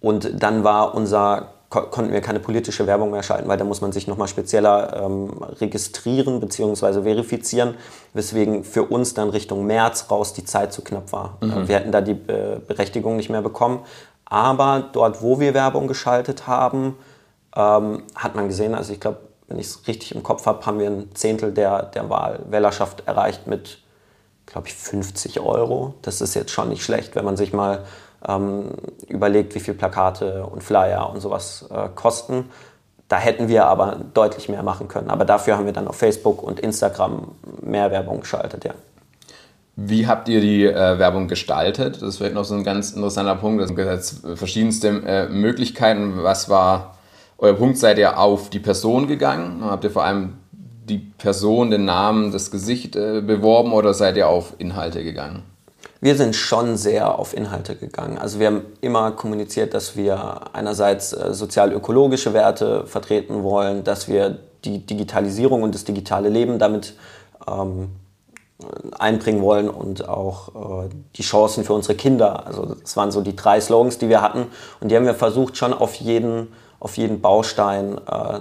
Und 0.00 0.42
dann 0.42 0.62
war 0.62 0.94
unser 0.94 1.54
konnten 1.70 2.12
wir 2.12 2.22
keine 2.22 2.40
politische 2.40 2.86
Werbung 2.86 3.10
mehr 3.10 3.22
schalten, 3.22 3.46
weil 3.46 3.58
da 3.58 3.64
muss 3.64 3.82
man 3.82 3.92
sich 3.92 4.06
nochmal 4.06 4.28
spezieller 4.28 5.02
ähm, 5.04 5.30
registrieren 5.60 6.40
bzw. 6.40 7.02
verifizieren, 7.02 7.74
weswegen 8.14 8.64
für 8.64 8.84
uns 8.84 9.12
dann 9.12 9.28
Richtung 9.28 9.66
März 9.66 10.06
raus 10.10 10.32
die 10.32 10.44
Zeit 10.44 10.72
zu 10.72 10.82
knapp 10.82 11.12
war. 11.12 11.36
Mhm. 11.42 11.68
Wir 11.68 11.76
hätten 11.76 11.92
da 11.92 12.00
die 12.00 12.12
äh, 12.12 12.60
Berechtigung 12.66 13.16
nicht 13.16 13.28
mehr 13.28 13.42
bekommen. 13.42 13.80
Aber 14.24 14.88
dort, 14.92 15.22
wo 15.22 15.40
wir 15.40 15.52
Werbung 15.52 15.88
geschaltet 15.88 16.46
haben, 16.46 16.96
ähm, 17.56 18.02
hat 18.14 18.34
man 18.34 18.48
gesehen, 18.48 18.74
also 18.74 18.92
ich 18.92 19.00
glaube, 19.00 19.18
wenn 19.48 19.58
ich 19.58 19.66
es 19.66 19.88
richtig 19.88 20.14
im 20.14 20.22
Kopf 20.22 20.46
habe, 20.46 20.64
haben 20.66 20.78
wir 20.78 20.88
ein 20.88 21.14
Zehntel 21.14 21.52
der, 21.52 21.84
der 21.84 22.08
Wahlwählerschaft 22.10 23.06
erreicht 23.06 23.46
mit, 23.46 23.78
glaube 24.46 24.68
ich, 24.68 24.74
50 24.74 25.40
Euro. 25.40 25.94
Das 26.02 26.20
ist 26.20 26.34
jetzt 26.34 26.50
schon 26.50 26.68
nicht 26.68 26.84
schlecht, 26.84 27.16
wenn 27.16 27.24
man 27.24 27.36
sich 27.36 27.52
mal 27.52 27.84
ähm, 28.26 28.72
überlegt, 29.06 29.54
wie 29.54 29.60
viel 29.60 29.74
Plakate 29.74 30.44
und 30.46 30.62
Flyer 30.62 31.10
und 31.10 31.20
sowas 31.20 31.66
äh, 31.70 31.88
kosten. 31.94 32.50
Da 33.08 33.16
hätten 33.16 33.48
wir 33.48 33.66
aber 33.66 33.96
deutlich 34.12 34.50
mehr 34.50 34.62
machen 34.62 34.86
können. 34.86 35.08
Aber 35.08 35.24
dafür 35.24 35.56
haben 35.56 35.64
wir 35.64 35.72
dann 35.72 35.88
auf 35.88 35.96
Facebook 35.96 36.42
und 36.42 36.60
Instagram 36.60 37.28
mehr 37.62 37.90
Werbung 37.90 38.20
geschaltet, 38.20 38.64
ja. 38.64 38.74
Wie 39.80 40.08
habt 40.08 40.28
ihr 40.28 40.40
die 40.40 40.64
äh, 40.64 40.98
Werbung 40.98 41.28
gestaltet? 41.28 42.02
Das 42.02 42.02
ist 42.02 42.16
vielleicht 42.18 42.34
noch 42.34 42.44
so 42.44 42.54
ein 42.54 42.64
ganz 42.64 42.90
interessanter 42.90 43.36
Punkt. 43.36 43.62
Es 43.62 43.74
gibt 43.74 44.36
verschiedenste 44.36 44.88
äh, 44.88 45.28
Möglichkeiten. 45.28 46.24
Was 46.24 46.48
war 46.48 46.97
euer 47.38 47.54
Punkt? 47.54 47.78
Seid 47.78 47.98
ihr 47.98 48.18
auf 48.18 48.50
die 48.50 48.58
Person 48.58 49.06
gegangen? 49.06 49.64
Habt 49.64 49.84
ihr 49.84 49.90
vor 49.90 50.04
allem 50.04 50.34
die 50.52 50.98
Person, 50.98 51.70
den 51.70 51.84
Namen, 51.84 52.32
das 52.32 52.50
Gesicht 52.50 52.96
äh, 52.96 53.20
beworben 53.20 53.72
oder 53.72 53.94
seid 53.94 54.16
ihr 54.16 54.28
auf 54.28 54.54
Inhalte 54.58 55.04
gegangen? 55.04 55.42
Wir 56.00 56.14
sind 56.14 56.36
schon 56.36 56.76
sehr 56.76 57.18
auf 57.18 57.36
Inhalte 57.36 57.74
gegangen. 57.74 58.18
Also 58.18 58.38
wir 58.38 58.46
haben 58.46 58.62
immer 58.80 59.10
kommuniziert, 59.12 59.74
dass 59.74 59.96
wir 59.96 60.54
einerseits 60.54 61.12
äh, 61.12 61.34
sozial-ökologische 61.34 62.32
Werte 62.32 62.86
vertreten 62.86 63.42
wollen, 63.42 63.84
dass 63.84 64.08
wir 64.08 64.38
die 64.64 64.84
Digitalisierung 64.84 65.62
und 65.62 65.74
das 65.74 65.84
digitale 65.84 66.28
Leben 66.28 66.58
damit 66.58 66.94
ähm, 67.48 67.90
einbringen 68.98 69.42
wollen 69.42 69.68
und 69.68 70.08
auch 70.08 70.84
äh, 70.84 70.88
die 71.16 71.22
Chancen 71.22 71.64
für 71.64 71.74
unsere 71.74 71.94
Kinder. 71.94 72.46
Also 72.46 72.76
das 72.80 72.96
waren 72.96 73.10
so 73.10 73.20
die 73.20 73.36
drei 73.36 73.60
Slogans, 73.60 73.98
die 73.98 74.08
wir 74.08 74.20
hatten 74.20 74.46
und 74.80 74.90
die 74.90 74.96
haben 74.96 75.06
wir 75.06 75.14
versucht 75.14 75.56
schon 75.56 75.72
auf 75.72 75.94
jeden, 75.96 76.48
auf 76.80 76.96
jeden 76.96 77.20
Baustein 77.20 77.98
äh, 77.98 78.40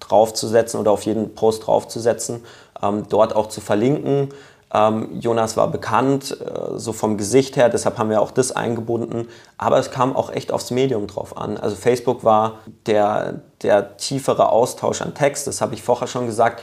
draufzusetzen 0.00 0.80
oder 0.80 0.90
auf 0.90 1.02
jeden 1.02 1.34
Post 1.34 1.66
draufzusetzen, 1.66 2.44
ähm, 2.82 3.04
dort 3.08 3.34
auch 3.34 3.48
zu 3.48 3.60
verlinken. 3.60 4.30
Ähm, 4.72 5.20
Jonas 5.20 5.56
war 5.56 5.68
bekannt, 5.68 6.36
äh, 6.40 6.78
so 6.78 6.92
vom 6.92 7.16
Gesicht 7.16 7.56
her, 7.56 7.68
deshalb 7.68 7.96
haben 7.96 8.10
wir 8.10 8.20
auch 8.20 8.32
das 8.32 8.52
eingebunden. 8.52 9.28
Aber 9.56 9.78
es 9.78 9.90
kam 9.90 10.16
auch 10.16 10.30
echt 10.30 10.50
aufs 10.50 10.70
Medium 10.72 11.06
drauf 11.06 11.36
an. 11.36 11.56
Also 11.56 11.76
Facebook 11.76 12.24
war 12.24 12.58
der, 12.86 13.42
der 13.62 13.96
tiefere 13.96 14.48
Austausch 14.48 15.00
an 15.00 15.14
Text, 15.14 15.46
das 15.46 15.60
habe 15.60 15.74
ich 15.74 15.82
vorher 15.82 16.08
schon 16.08 16.26
gesagt. 16.26 16.62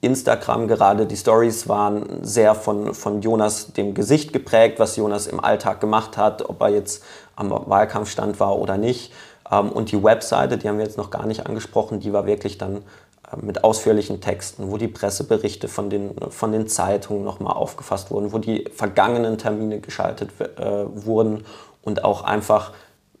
Instagram 0.00 0.66
gerade, 0.66 1.06
die 1.06 1.16
Stories 1.16 1.68
waren 1.68 2.24
sehr 2.24 2.56
von, 2.56 2.92
von 2.92 3.22
Jonas 3.22 3.72
dem 3.72 3.94
Gesicht 3.94 4.32
geprägt, 4.32 4.80
was 4.80 4.96
Jonas 4.96 5.28
im 5.28 5.38
Alltag 5.38 5.80
gemacht 5.80 6.16
hat, 6.16 6.48
ob 6.48 6.60
er 6.60 6.70
jetzt 6.70 7.04
am 7.36 7.50
Wahlkampfstand 7.50 8.40
war 8.40 8.58
oder 8.58 8.76
nicht. 8.76 9.12
Ähm, 9.50 9.70
und 9.70 9.92
die 9.92 10.02
Webseite, 10.02 10.58
die 10.58 10.68
haben 10.68 10.78
wir 10.78 10.84
jetzt 10.84 10.98
noch 10.98 11.10
gar 11.10 11.26
nicht 11.26 11.46
angesprochen, 11.46 12.00
die 12.00 12.12
war 12.12 12.26
wirklich 12.26 12.58
dann 12.58 12.82
mit 13.40 13.64
ausführlichen 13.64 14.20
Texten, 14.20 14.70
wo 14.70 14.76
die 14.76 14.88
Presseberichte 14.88 15.68
von 15.68 15.88
den, 15.88 16.14
von 16.30 16.52
den 16.52 16.68
Zeitungen 16.68 17.24
nochmal 17.24 17.54
aufgefasst 17.54 18.10
wurden, 18.10 18.32
wo 18.32 18.38
die 18.38 18.68
vergangenen 18.74 19.38
Termine 19.38 19.80
geschaltet 19.80 20.30
äh, 20.38 20.84
wurden 20.94 21.44
und 21.82 22.04
auch 22.04 22.24
einfach 22.24 22.72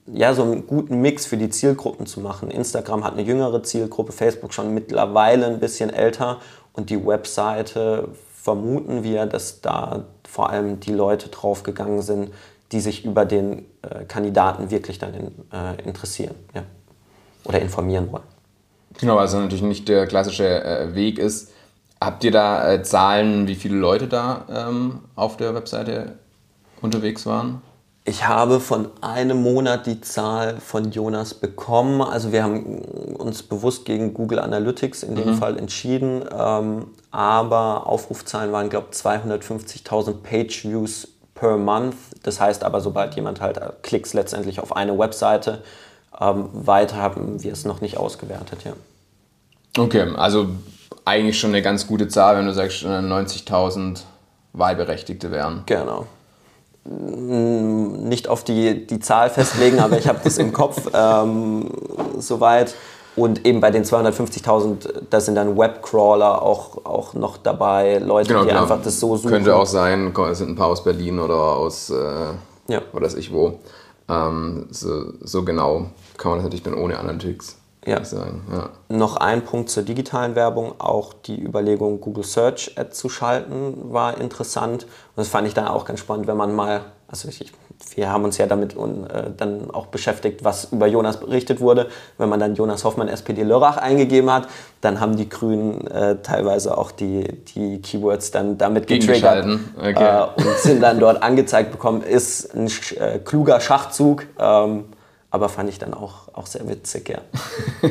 ja, 0.06 0.34
so 0.34 0.42
einen 0.42 0.66
guten 0.66 1.00
Mix 1.00 1.26
für 1.26 1.36
die 1.36 1.48
Zielgruppen 1.48 2.06
zu 2.06 2.20
machen. 2.20 2.50
Instagram 2.50 3.04
hat 3.04 3.12
eine 3.12 3.22
jüngere 3.22 3.62
Zielgruppe, 3.62 4.12
Facebook 4.12 4.52
schon 4.52 4.74
mittlerweile 4.74 5.46
ein 5.46 5.60
bisschen 5.60 5.90
älter 5.90 6.40
und 6.72 6.90
die 6.90 7.06
Webseite 7.06 8.08
vermuten 8.34 9.04
wir, 9.04 9.26
dass 9.26 9.60
da 9.60 10.04
vor 10.28 10.50
allem 10.50 10.80
die 10.80 10.92
Leute 10.92 11.28
draufgegangen 11.28 12.02
sind, 12.02 12.32
die 12.72 12.80
sich 12.80 13.04
über 13.04 13.24
den 13.24 13.66
äh, 13.82 14.04
Kandidaten 14.04 14.70
wirklich 14.70 14.98
dann 14.98 15.14
in, 15.14 15.26
äh, 15.52 15.82
interessieren 15.84 16.34
ja. 16.54 16.64
oder 17.44 17.60
informieren 17.60 18.10
wollen. 18.10 18.24
Genau, 18.98 19.18
also 19.18 19.38
natürlich 19.38 19.62
nicht 19.62 19.88
der 19.88 20.06
klassische 20.06 20.64
äh, 20.64 20.94
Weg 20.94 21.18
ist. 21.18 21.50
Habt 22.00 22.24
ihr 22.24 22.32
da 22.32 22.72
äh, 22.72 22.82
Zahlen, 22.82 23.46
wie 23.46 23.54
viele 23.54 23.76
Leute 23.76 24.08
da 24.08 24.46
ähm, 24.48 25.00
auf 25.14 25.36
der 25.36 25.54
Webseite 25.54 26.16
unterwegs 26.80 27.26
waren? 27.26 27.62
Ich 28.04 28.26
habe 28.26 28.58
von 28.58 28.88
einem 29.00 29.40
Monat 29.40 29.86
die 29.86 30.00
Zahl 30.00 30.58
von 30.58 30.90
Jonas 30.90 31.34
bekommen. 31.34 32.02
Also 32.02 32.32
wir 32.32 32.42
haben 32.42 32.78
uns 33.16 33.44
bewusst 33.44 33.84
gegen 33.84 34.12
Google 34.12 34.40
Analytics 34.40 35.04
in 35.04 35.14
dem 35.14 35.28
mhm. 35.28 35.34
Fall 35.34 35.56
entschieden. 35.56 36.24
Ähm, 36.36 36.86
aber 37.12 37.86
Aufrufzahlen 37.86 38.50
waren, 38.50 38.70
glaube 38.70 38.88
ich, 38.90 38.98
250.000 38.98 40.14
Page-Views 40.14 41.11
per 41.42 41.56
Month. 41.56 41.96
Das 42.22 42.40
heißt 42.40 42.62
aber, 42.62 42.80
sobald 42.80 43.16
jemand 43.16 43.40
halt 43.40 43.60
Klicks 43.82 44.14
letztendlich 44.14 44.60
auf 44.60 44.76
eine 44.76 44.96
Webseite, 44.96 45.64
ähm, 46.20 46.48
weiter 46.52 46.96
haben 46.96 47.42
wir 47.42 47.52
es 47.52 47.64
noch 47.64 47.80
nicht 47.80 47.96
ausgewertet, 47.96 48.60
ja. 48.64 48.74
Okay, 49.76 50.06
also 50.14 50.50
eigentlich 51.04 51.40
schon 51.40 51.50
eine 51.50 51.60
ganz 51.60 51.88
gute 51.88 52.06
Zahl, 52.06 52.36
wenn 52.36 52.46
du 52.46 52.52
sagst, 52.52 52.84
90.000 52.84 54.02
Wahlberechtigte 54.52 55.32
wären. 55.32 55.64
Genau. 55.66 56.06
Nicht 56.84 58.28
auf 58.28 58.44
die, 58.44 58.86
die 58.86 59.00
Zahl 59.00 59.28
festlegen, 59.28 59.80
aber 59.80 59.98
ich 59.98 60.06
habe 60.06 60.20
das 60.22 60.38
im 60.38 60.52
Kopf 60.52 60.90
ähm, 60.94 61.70
soweit. 62.18 62.74
Und 63.14 63.46
eben 63.46 63.60
bei 63.60 63.70
den 63.70 63.84
250.000, 63.84 65.02
da 65.10 65.20
sind 65.20 65.34
dann 65.34 65.58
Webcrawler 65.58 66.40
auch, 66.40 66.84
auch 66.84 67.12
noch 67.12 67.36
dabei, 67.36 67.98
Leute, 67.98 68.28
genau, 68.28 68.42
die 68.42 68.48
genau. 68.48 68.62
einfach 68.62 68.82
das 68.82 68.98
so 68.98 69.16
suchen. 69.16 69.30
Könnte 69.30 69.54
auch 69.54 69.66
sein, 69.66 70.14
es 70.30 70.38
sind 70.38 70.50
ein 70.50 70.56
paar 70.56 70.68
aus 70.68 70.82
Berlin 70.82 71.18
oder 71.18 71.34
aus, 71.34 71.90
äh, 71.90 71.94
ja. 72.68 72.80
oder 72.92 73.04
weiß 73.04 73.14
ich 73.16 73.32
wo. 73.32 73.58
Ähm, 74.08 74.66
so, 74.70 75.12
so, 75.20 75.44
genau 75.44 75.86
kann 76.16 76.30
man 76.30 76.38
das 76.38 76.44
natürlich 76.44 76.62
dann 76.62 76.74
ohne 76.74 76.98
Analytics 76.98 77.56
ja. 77.84 78.04
sagen. 78.04 78.42
Ja. 78.50 78.70
Noch 78.88 79.16
ein 79.16 79.44
Punkt 79.44 79.70
zur 79.70 79.82
digitalen 79.82 80.34
Werbung, 80.34 80.74
auch 80.78 81.12
die 81.12 81.40
Überlegung, 81.40 82.00
Google 82.00 82.24
Search 82.24 82.72
Ad 82.76 82.90
zu 82.92 83.08
schalten, 83.08 83.92
war 83.92 84.18
interessant. 84.18 84.84
Und 84.84 85.16
das 85.16 85.28
fand 85.28 85.46
ich 85.48 85.54
dann 85.54 85.66
auch 85.66 85.84
ganz 85.84 86.00
spannend, 86.00 86.26
wenn 86.26 86.36
man 86.36 86.54
mal, 86.54 86.82
also 87.08 87.28
ich, 87.28 87.52
wir 87.94 88.10
haben 88.10 88.24
uns 88.24 88.38
ja 88.38 88.46
damit 88.46 88.74
und, 88.74 89.06
äh, 89.06 89.30
dann 89.36 89.70
auch 89.70 89.86
beschäftigt, 89.86 90.44
was 90.44 90.72
über 90.72 90.86
Jonas 90.86 91.20
berichtet 91.20 91.60
wurde. 91.60 91.88
Wenn 92.18 92.28
man 92.28 92.40
dann 92.40 92.54
Jonas 92.54 92.84
Hoffmann, 92.84 93.08
SPD 93.08 93.42
Lörrach 93.42 93.76
eingegeben 93.76 94.32
hat, 94.32 94.48
dann 94.80 95.00
haben 95.00 95.16
die 95.16 95.28
Grünen 95.28 95.86
äh, 95.86 96.16
teilweise 96.22 96.76
auch 96.76 96.90
die, 96.90 97.26
die 97.54 97.80
Keywords 97.80 98.30
dann 98.30 98.58
damit 98.58 98.86
getriggert 98.86 99.46
okay. 99.78 99.92
äh, 99.94 100.42
und 100.42 100.58
sind 100.58 100.82
dann 100.82 100.98
dort 100.98 101.22
angezeigt 101.22 101.70
bekommen, 101.72 102.02
ist 102.02 102.54
ein 102.54 102.66
äh, 102.98 103.18
kluger 103.18 103.60
Schachzug. 103.60 104.26
Ähm, 104.38 104.84
aber 105.30 105.48
fand 105.48 105.70
ich 105.70 105.78
dann 105.78 105.94
auch, 105.94 106.28
auch 106.34 106.46
sehr 106.46 106.68
witzig, 106.68 107.08
ja. 107.08 107.18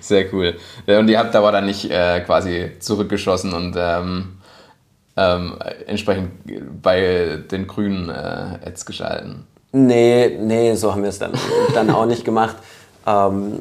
sehr 0.00 0.32
cool. 0.34 0.54
Und 0.86 1.08
ihr 1.08 1.18
habt 1.18 1.34
aber 1.34 1.50
dann 1.50 1.64
nicht 1.64 1.90
äh, 1.90 2.20
quasi 2.20 2.72
zurückgeschossen 2.78 3.54
und 3.54 3.74
ähm, 3.78 4.36
ähm, 5.16 5.58
entsprechend 5.86 6.82
bei 6.82 7.42
den 7.50 7.66
Grünen 7.66 8.08
äh, 8.08 8.66
Ads 8.66 8.86
geschalten? 8.86 9.46
Nee, 9.72 10.38
nee, 10.40 10.74
so 10.74 10.92
haben 10.92 11.02
wir 11.02 11.10
es 11.10 11.18
dann, 11.18 11.32
dann 11.74 11.90
auch 11.90 12.06
nicht 12.06 12.24
gemacht. 12.24 12.56
Ähm, 13.06 13.58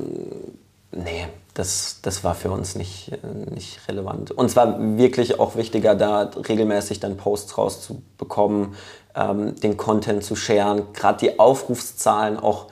nee, 0.91 1.27
das, 1.53 1.99
das 2.01 2.23
war 2.23 2.35
für 2.35 2.51
uns 2.51 2.75
nicht, 2.75 3.11
nicht 3.51 3.87
relevant. 3.87 4.31
Und 4.31 4.47
es 4.47 4.55
war 4.55 4.79
wirklich 4.97 5.39
auch 5.39 5.55
wichtiger, 5.55 5.95
da 5.95 6.31
regelmäßig 6.47 6.99
dann 6.99 7.17
Posts 7.17 7.57
rauszubekommen, 7.57 8.75
ähm, 9.15 9.55
den 9.59 9.77
Content 9.77 10.23
zu 10.23 10.35
sharen, 10.35 10.83
gerade 10.93 11.19
die 11.19 11.39
Aufrufszahlen 11.39 12.37
auch 12.39 12.67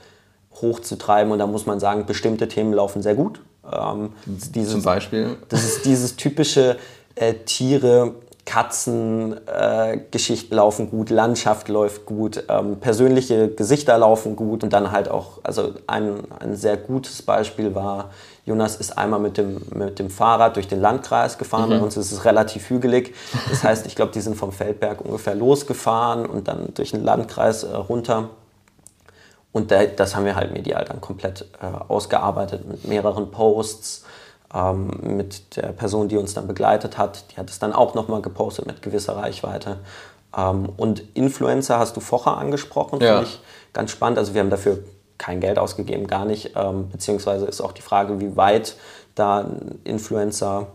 hochzutreiben. 0.62 1.32
Und 1.32 1.40
da 1.40 1.48
muss 1.48 1.66
man 1.66 1.80
sagen, 1.80 2.06
bestimmte 2.06 2.48
Themen 2.48 2.74
laufen 2.74 3.02
sehr 3.02 3.16
gut. 3.16 3.42
Ähm, 3.72 4.14
dieses, 4.26 4.74
Zum 4.74 4.84
Beispiel? 4.84 5.38
Das 5.50 5.64
ist 5.64 5.86
dieses 5.86 6.16
typische 6.16 6.78
äh, 7.16 7.34
Tiere 7.46 8.16
Katzengeschichten 8.46 10.52
äh, 10.52 10.56
laufen 10.56 10.90
gut, 10.90 11.10
Landschaft 11.10 11.70
läuft 11.70 12.06
gut, 12.06 12.44
ähm, 12.50 12.80
persönliche 12.80 13.50
Gesichter 13.50 13.98
laufen 13.98 14.36
gut 14.36 14.64
und 14.64 14.74
dann 14.74 14.92
halt 14.92 15.10
auch, 15.10 15.40
also 15.44 15.74
ein, 15.88 16.20
ein 16.40 16.56
sehr 16.56 16.78
gutes 16.78 17.22
Beispiel 17.22 17.76
war, 17.76 18.10
Jonas 18.46 18.78
ist 18.78 18.98
einmal 18.98 19.20
mit 19.20 19.38
dem, 19.38 19.62
mit 19.74 20.00
dem 20.00 20.10
Fahrrad 20.10 20.56
durch 20.56 20.68
den 20.68 20.82
Landkreis 20.82 21.38
gefahren, 21.38 21.70
mhm. 21.70 21.78
bei 21.78 21.82
uns 21.82 21.98
ist 21.98 22.12
es 22.12 22.26
relativ 22.26 22.70
hügelig, 22.70 23.14
das 23.50 23.64
heißt, 23.64 23.86
ich 23.86 23.96
glaube, 23.96 24.12
die 24.12 24.22
sind 24.22 24.36
vom 24.36 24.52
Feldberg 24.52 25.02
ungefähr 25.02 25.36
losgefahren 25.36 26.26
und 26.26 26.48
dann 26.48 26.74
durch 26.74 26.92
den 26.92 27.04
Landkreis 27.04 27.64
äh, 27.64 27.76
runter. 27.76 28.30
Und 29.54 29.70
da, 29.70 29.86
das 29.86 30.16
haben 30.16 30.26
wir 30.26 30.36
halt 30.36 30.54
medial 30.54 30.86
dann 30.86 31.02
komplett 31.02 31.46
äh, 31.62 31.66
ausgearbeitet 31.90 32.68
mit 32.68 32.88
mehreren 32.88 33.32
Posts, 33.32 34.06
ähm, 34.54 34.92
mit 35.02 35.56
der 35.56 35.74
Person, 35.74 36.08
die 36.08 36.18
uns 36.18 36.34
dann 36.34 36.48
begleitet 36.48 36.98
hat. 36.98 37.32
Die 37.32 37.38
hat 37.38 37.50
es 37.50 37.60
dann 37.60 37.74
auch 37.74 37.96
nochmal 37.96 38.22
gepostet 38.22 38.66
mit 38.68 38.82
gewisser 38.82 39.16
Reichweite. 39.16 39.80
Ähm, 40.36 40.70
und 40.78 41.04
Influencer 41.16 41.80
hast 41.80 41.96
du 41.96 42.00
vorher 42.00 42.38
angesprochen, 42.38 43.00
ja. 43.02 43.20
finde 43.20 43.30
ich 43.30 43.40
ganz 43.74 43.92
spannend. 43.92 44.18
Also 44.18 44.34
wir 44.34 44.42
haben 44.42 44.50
dafür 44.50 44.80
kein 45.18 45.40
Geld 45.40 45.60
ausgegeben, 45.60 46.08
gar 46.08 46.26
nicht. 46.26 46.54
Ähm, 46.56 46.90
beziehungsweise 46.90 47.46
ist 47.46 47.62
auch 47.62 47.74
die 47.74 47.82
Frage, 47.82 48.20
wie 48.20 48.36
weit 48.36 48.76
da 49.16 49.46
Influencer 49.84 50.68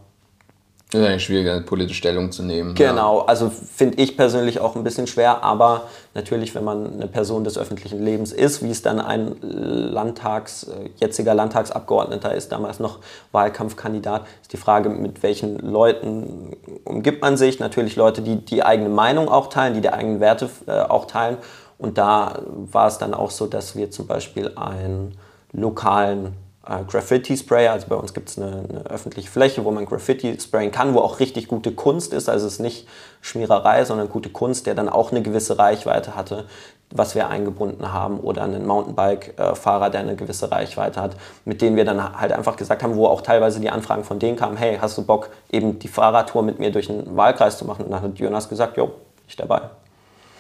das 0.90 1.01
ist 1.01 1.07
eigentlich 1.09 1.25
schwieriger, 1.25 1.61
politische 1.62 1.99
Stellung 1.99 2.31
zu 2.31 2.44
nehmen. 2.44 2.77
Genau, 2.77 3.18
ja. 3.18 3.25
also 3.25 3.51
finde 3.51 4.01
ich 4.01 4.16
persönlich 4.16 4.61
auch 4.61 4.77
ein 4.77 4.85
bisschen 4.85 5.09
schwer, 5.09 5.42
aber 5.42 5.88
natürlich, 6.14 6.55
wenn 6.55 6.62
man 6.62 6.94
eine 6.94 7.09
Person 7.09 7.42
des 7.42 7.59
öffentlichen 7.59 8.05
Lebens 8.05 8.31
ist, 8.31 8.62
wie 8.62 8.70
es 8.70 8.83
dann 8.83 9.01
ein 9.01 9.35
Landtags, 9.40 10.62
äh, 10.64 10.90
jetziger 10.99 11.35
Landtagsabgeordneter 11.35 12.33
ist, 12.33 12.53
damals 12.53 12.79
noch 12.79 13.01
Wahlkampfkandidat, 13.33 14.27
ist 14.42 14.53
die 14.53 14.59
Frage, 14.59 14.88
mit 14.88 15.25
welchen 15.25 15.59
Leuten 15.59 16.57
umgibt 16.85 17.20
man 17.20 17.37
sich. 17.37 17.59
Natürlich 17.59 17.96
Leute, 17.96 18.22
die 18.22 18.37
die 18.37 18.62
eigene 18.62 18.88
Meinung 18.88 19.29
auch 19.29 19.49
teilen, 19.49 19.75
die 19.75 19.81
die 19.81 19.90
eigenen 19.90 20.20
Werte 20.20 20.49
äh, 20.68 20.83
auch 20.83 21.07
teilen. 21.07 21.38
Und 21.79 21.99
da 21.99 22.42
war 22.46 22.87
es 22.87 22.99
dann 22.99 23.12
auch 23.12 23.33
so, 23.33 23.49
dass 23.49 23.75
wir 23.75 23.90
zum 23.90 24.07
Beispiel 24.07 24.53
einen 24.55 25.18
lokalen 25.53 26.35
äh, 26.68 26.85
Graffiti-Sprayer. 26.85 27.72
Also 27.72 27.87
bei 27.88 27.96
uns 27.96 28.12
gibt 28.14 28.29
es 28.29 28.38
eine, 28.38 28.64
eine, 28.68 28.81
öffentliche 28.90 29.31
Fläche, 29.31 29.64
wo 29.64 29.70
man 29.70 29.87
Graffiti 29.87 30.38
sprayen 30.40 30.70
kann, 30.70 30.94
wo 30.94 31.00
auch 31.00 31.20
richtig 31.20 31.48
gute 31.48 31.72
Kunst 31.72 32.12
ist. 32.12 32.29
Also 32.29 32.46
es 32.46 32.55
ist 32.55 32.61
nicht 32.61 32.87
Schmiererei, 33.20 33.85
sondern 33.85 34.09
gute 34.09 34.31
Kunst, 34.31 34.66
der 34.66 34.74
dann 34.74 34.88
auch 34.88 35.11
eine 35.11 35.22
gewisse 35.22 35.59
Reichweite 35.59 36.16
hatte, 36.16 36.46
was 36.90 37.14
wir 37.14 37.29
eingebunden 37.29 37.92
haben. 37.92 38.20
Oder 38.20 38.42
einen 38.42 38.66
Mountainbike-Fahrer, 38.66 39.90
der 39.90 40.00
eine 40.00 40.16
gewisse 40.16 40.50
Reichweite 40.50 41.00
hat, 41.00 41.16
mit 41.44 41.62
denen 41.62 41.76
wir 41.76 41.85
dann 41.85 42.18
halt 42.18 42.33
einfach 42.33 42.57
gesagt 42.57 42.83
haben, 42.83 42.96
wo 42.96 43.07
auch 43.07 43.20
teilweise 43.20 43.61
die 43.61 43.70
Anfragen 43.70 44.05
von 44.05 44.18
denen 44.18 44.37
kamen, 44.37 44.57
hey, 44.57 44.79
hast 44.81 44.98
du 44.98 45.05
Bock, 45.05 45.31
eben 45.50 45.79
die 45.79 45.88
Fahrradtour 45.88 46.42
mit 46.42 46.59
mir 46.59 46.72
durch 46.72 46.88
den 46.88 47.16
Wahlkreis 47.16 47.59
zu 47.59 47.64
machen? 47.64 47.85
Und 47.87 47.92
dann 47.92 48.02
hat 48.02 48.18
Jonas 48.18 48.48
gesagt, 48.48 48.76
jo, 48.76 48.92
ich 49.29 49.37
dabei. 49.37 49.62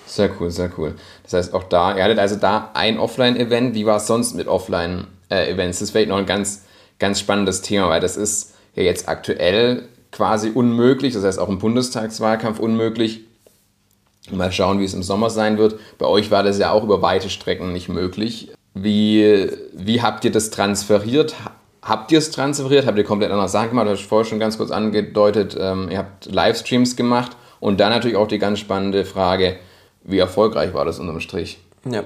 Sehr 0.06 0.30
cool, 0.38 0.50
sehr 0.52 0.70
cool. 0.78 0.94
Das 1.24 1.32
heißt, 1.32 1.54
auch 1.54 1.64
da, 1.64 1.96
ihr 1.96 2.04
hattet 2.04 2.20
also 2.20 2.36
da 2.36 2.70
ein 2.74 2.98
Offline-Event. 2.98 3.74
Wie 3.74 3.86
war 3.86 3.96
es 3.96 4.06
sonst 4.06 4.34
mit 4.34 4.46
Offline? 4.46 5.08
Äh, 5.30 5.50
Events. 5.50 5.78
Das 5.78 5.88
ist 5.88 5.90
vielleicht 5.92 6.08
noch 6.08 6.18
ein 6.18 6.26
ganz, 6.26 6.64
ganz 6.98 7.20
spannendes 7.20 7.62
Thema, 7.62 7.88
weil 7.88 8.00
das 8.00 8.16
ist 8.16 8.54
ja 8.74 8.82
jetzt 8.82 9.08
aktuell 9.08 9.88
quasi 10.12 10.50
unmöglich, 10.50 11.14
das 11.14 11.24
heißt 11.24 11.38
auch 11.38 11.48
im 11.48 11.58
Bundestagswahlkampf 11.58 12.58
unmöglich. 12.58 13.22
Mal 14.30 14.50
schauen, 14.50 14.80
wie 14.80 14.84
es 14.84 14.94
im 14.94 15.02
Sommer 15.02 15.30
sein 15.30 15.56
wird. 15.56 15.78
Bei 15.98 16.06
euch 16.06 16.30
war 16.30 16.42
das 16.42 16.58
ja 16.58 16.72
auch 16.72 16.82
über 16.82 17.00
weite 17.00 17.30
Strecken 17.30 17.72
nicht 17.72 17.88
möglich. 17.88 18.50
Wie, 18.74 19.48
wie 19.72 20.02
habt 20.02 20.24
ihr 20.24 20.32
das 20.32 20.50
transferiert? 20.50 21.34
Habt 21.80 22.10
ihr 22.10 22.18
es 22.18 22.32
transferiert? 22.32 22.86
Habt 22.86 22.98
ihr 22.98 23.04
komplett 23.04 23.30
andere 23.30 23.48
Sachen 23.48 23.68
gemacht? 23.68 23.86
Du 23.86 23.90
hast 23.92 24.02
vorher 24.02 24.24
schon 24.24 24.40
ganz 24.40 24.58
kurz 24.58 24.72
angedeutet, 24.72 25.56
ähm, 25.58 25.88
ihr 25.90 25.98
habt 25.98 26.26
Livestreams 26.26 26.96
gemacht. 26.96 27.36
Und 27.60 27.78
dann 27.78 27.90
natürlich 27.90 28.16
auch 28.16 28.26
die 28.26 28.38
ganz 28.38 28.58
spannende 28.58 29.04
Frage, 29.04 29.56
wie 30.02 30.18
erfolgreich 30.18 30.74
war 30.74 30.84
das 30.84 30.98
unterm 30.98 31.20
Strich? 31.20 31.58
Ja, 31.88 32.02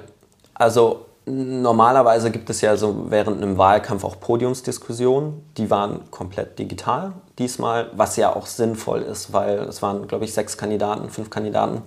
also 0.54 1.06
Normalerweise 1.26 2.30
gibt 2.30 2.48
es 2.50 2.61
ja 2.62 2.76
so 2.76 3.11
während 3.11 3.42
einem 3.42 3.59
Wahlkampf 3.59 4.04
auch 4.04 4.18
Podiumsdiskussionen. 4.20 5.44
Die 5.56 5.70
waren 5.70 6.11
komplett 6.11 6.59
digital 6.59 7.12
diesmal, 7.38 7.90
was 7.94 8.16
ja 8.16 8.35
auch 8.35 8.46
sinnvoll 8.46 9.02
ist, 9.02 9.33
weil 9.33 9.59
es 9.61 9.83
waren, 9.83 10.09
glaube 10.09 10.24
ich, 10.24 10.33
sechs 10.33 10.56
Kandidaten, 10.56 11.09
fünf 11.11 11.30
Kandidaten. 11.30 11.83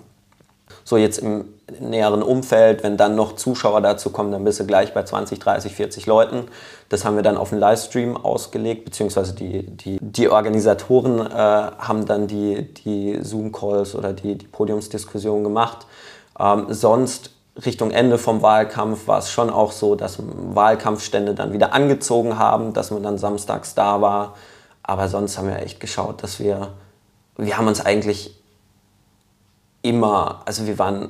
So 0.84 0.98
jetzt 0.98 1.20
im 1.20 1.46
näheren 1.80 2.24
Umfeld, 2.24 2.84
wenn 2.84 2.98
dann 2.98 3.16
noch 3.16 3.36
Zuschauer 3.36 3.82
dazu 3.82 4.10
kommen, 4.10 4.32
dann 4.32 4.44
bist 4.44 4.60
du 4.60 4.66
gleich 4.66 4.94
bei 4.94 5.04
20, 5.04 5.40
30, 5.40 5.76
40 5.76 6.06
Leuten. 6.06 6.46
Das 6.90 7.06
haben 7.06 7.16
wir 7.16 7.24
dann 7.24 7.38
auf 7.38 7.52
einen 7.52 7.62
Livestream 7.62 8.18
ausgelegt, 8.18 8.86
beziehungsweise 8.86 9.34
die, 9.34 9.64
die, 9.68 9.98
die 10.02 10.30
Organisatoren 10.30 11.20
äh, 11.20 11.34
haben 11.34 12.06
dann 12.06 12.28
die, 12.28 12.74
die 12.74 13.20
Zoom-Calls 13.22 13.96
oder 13.96 14.14
die, 14.14 14.38
die 14.38 14.48
Podiumsdiskussion 14.48 15.44
gemacht. 15.44 15.86
Ähm, 16.40 16.68
sonst 16.70 17.32
Richtung 17.56 17.92
Ende 17.92 18.18
vom 18.18 18.42
Wahlkampf 18.42 19.08
war 19.08 19.20
es 19.20 19.30
schon 19.30 19.50
auch 19.50 19.72
so, 19.72 19.96
dass 19.96 20.18
Wahlkampfstände 20.20 21.36
dann 21.36 21.54
wieder 21.54 21.74
angezogen 21.74 22.40
haben, 22.40 22.74
dass 22.74 22.90
man 22.90 23.04
dann 23.04 23.18
samstags 23.18 23.76
da 23.76 24.02
war. 24.02 24.36
Aber 24.82 25.08
sonst 25.08 25.38
haben 25.38 25.48
wir 25.48 25.62
echt 25.62 25.80
geschaut, 25.80 26.24
dass 26.24 26.40
wir, 26.40 26.70
wir 27.38 27.58
haben 27.58 27.68
uns 27.68 27.80
eigentlich 27.86 28.36
immer, 29.84 30.42
also 30.46 30.66
wir 30.66 30.80
waren 30.80 31.10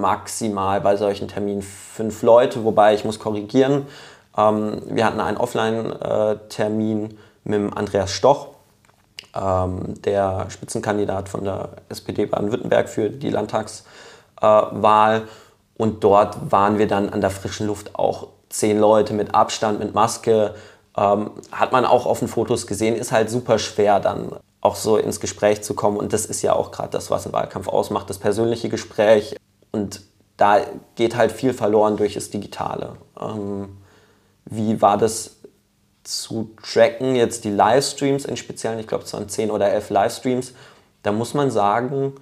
maximal 0.00 0.80
bei 0.80 0.96
solchen 0.96 1.28
Terminen 1.28 1.62
fünf 1.62 2.22
Leute, 2.22 2.64
wobei 2.64 2.94
ich 2.94 3.04
muss 3.04 3.18
korrigieren. 3.18 3.86
Ähm, 4.36 4.80
wir 4.86 5.04
hatten 5.04 5.20
einen 5.20 5.36
Offline-Termin 5.36 7.18
mit 7.44 7.76
Andreas 7.76 8.12
Stoch, 8.12 8.48
ähm, 9.34 10.00
der 10.02 10.46
Spitzenkandidat 10.48 11.28
von 11.28 11.44
der 11.44 11.68
SPD 11.90 12.24
Baden-Württemberg 12.24 12.88
für 12.88 13.10
die 13.10 13.30
Landtagswahl. 13.30 15.16
Äh, 15.16 15.20
und 15.82 16.04
dort 16.04 16.52
waren 16.52 16.78
wir 16.78 16.86
dann 16.86 17.08
an 17.08 17.20
der 17.20 17.30
frischen 17.30 17.66
Luft 17.66 17.96
auch 17.96 18.28
zehn 18.50 18.78
Leute 18.78 19.14
mit 19.14 19.34
Abstand, 19.34 19.80
mit 19.80 19.94
Maske. 19.94 20.54
Ähm, 20.96 21.32
hat 21.50 21.72
man 21.72 21.84
auch 21.84 22.06
auf 22.06 22.20
den 22.20 22.28
Fotos 22.28 22.68
gesehen, 22.68 22.94
ist 22.94 23.10
halt 23.10 23.30
super 23.30 23.58
schwer 23.58 23.98
dann 23.98 24.36
auch 24.60 24.76
so 24.76 24.96
ins 24.96 25.18
Gespräch 25.18 25.64
zu 25.64 25.74
kommen. 25.74 25.96
Und 25.96 26.12
das 26.12 26.24
ist 26.24 26.40
ja 26.42 26.52
auch 26.52 26.70
gerade 26.70 26.90
das, 26.90 27.10
was 27.10 27.26
ein 27.26 27.32
Wahlkampf 27.32 27.66
ausmacht, 27.66 28.08
das 28.08 28.18
persönliche 28.18 28.68
Gespräch. 28.68 29.34
Und 29.72 30.02
da 30.36 30.60
geht 30.94 31.16
halt 31.16 31.32
viel 31.32 31.52
verloren 31.52 31.96
durch 31.96 32.14
das 32.14 32.30
Digitale. 32.30 32.92
Ähm, 33.20 33.76
wie 34.44 34.80
war 34.80 34.98
das 34.98 35.38
zu 36.04 36.50
tracken, 36.62 37.16
jetzt 37.16 37.42
die 37.42 37.50
Livestreams 37.50 38.24
in 38.24 38.36
Speziellen, 38.36 38.78
ich 38.78 38.86
glaube 38.86 39.02
es 39.02 39.12
waren 39.14 39.28
zehn 39.28 39.50
oder 39.50 39.68
elf 39.72 39.90
Livestreams, 39.90 40.52
da 41.02 41.10
muss 41.10 41.34
man 41.34 41.50
sagen, 41.50 42.12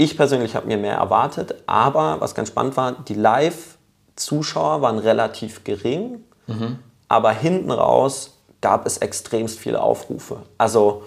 ich 0.00 0.16
persönlich 0.16 0.56
habe 0.56 0.66
mir 0.66 0.78
mehr 0.78 0.96
erwartet, 0.96 1.54
aber 1.66 2.20
was 2.20 2.34
ganz 2.34 2.48
spannend 2.48 2.76
war, 2.76 2.92
die 2.92 3.14
Live-Zuschauer 3.14 4.80
waren 4.80 4.98
relativ 4.98 5.64
gering. 5.64 6.24
Mhm. 6.46 6.78
aber 7.06 7.30
hinten 7.30 7.70
raus 7.70 8.38
gab 8.60 8.84
es 8.84 8.98
extremst 8.98 9.60
viele 9.60 9.80
Aufrufe. 9.80 10.38
Also 10.58 11.02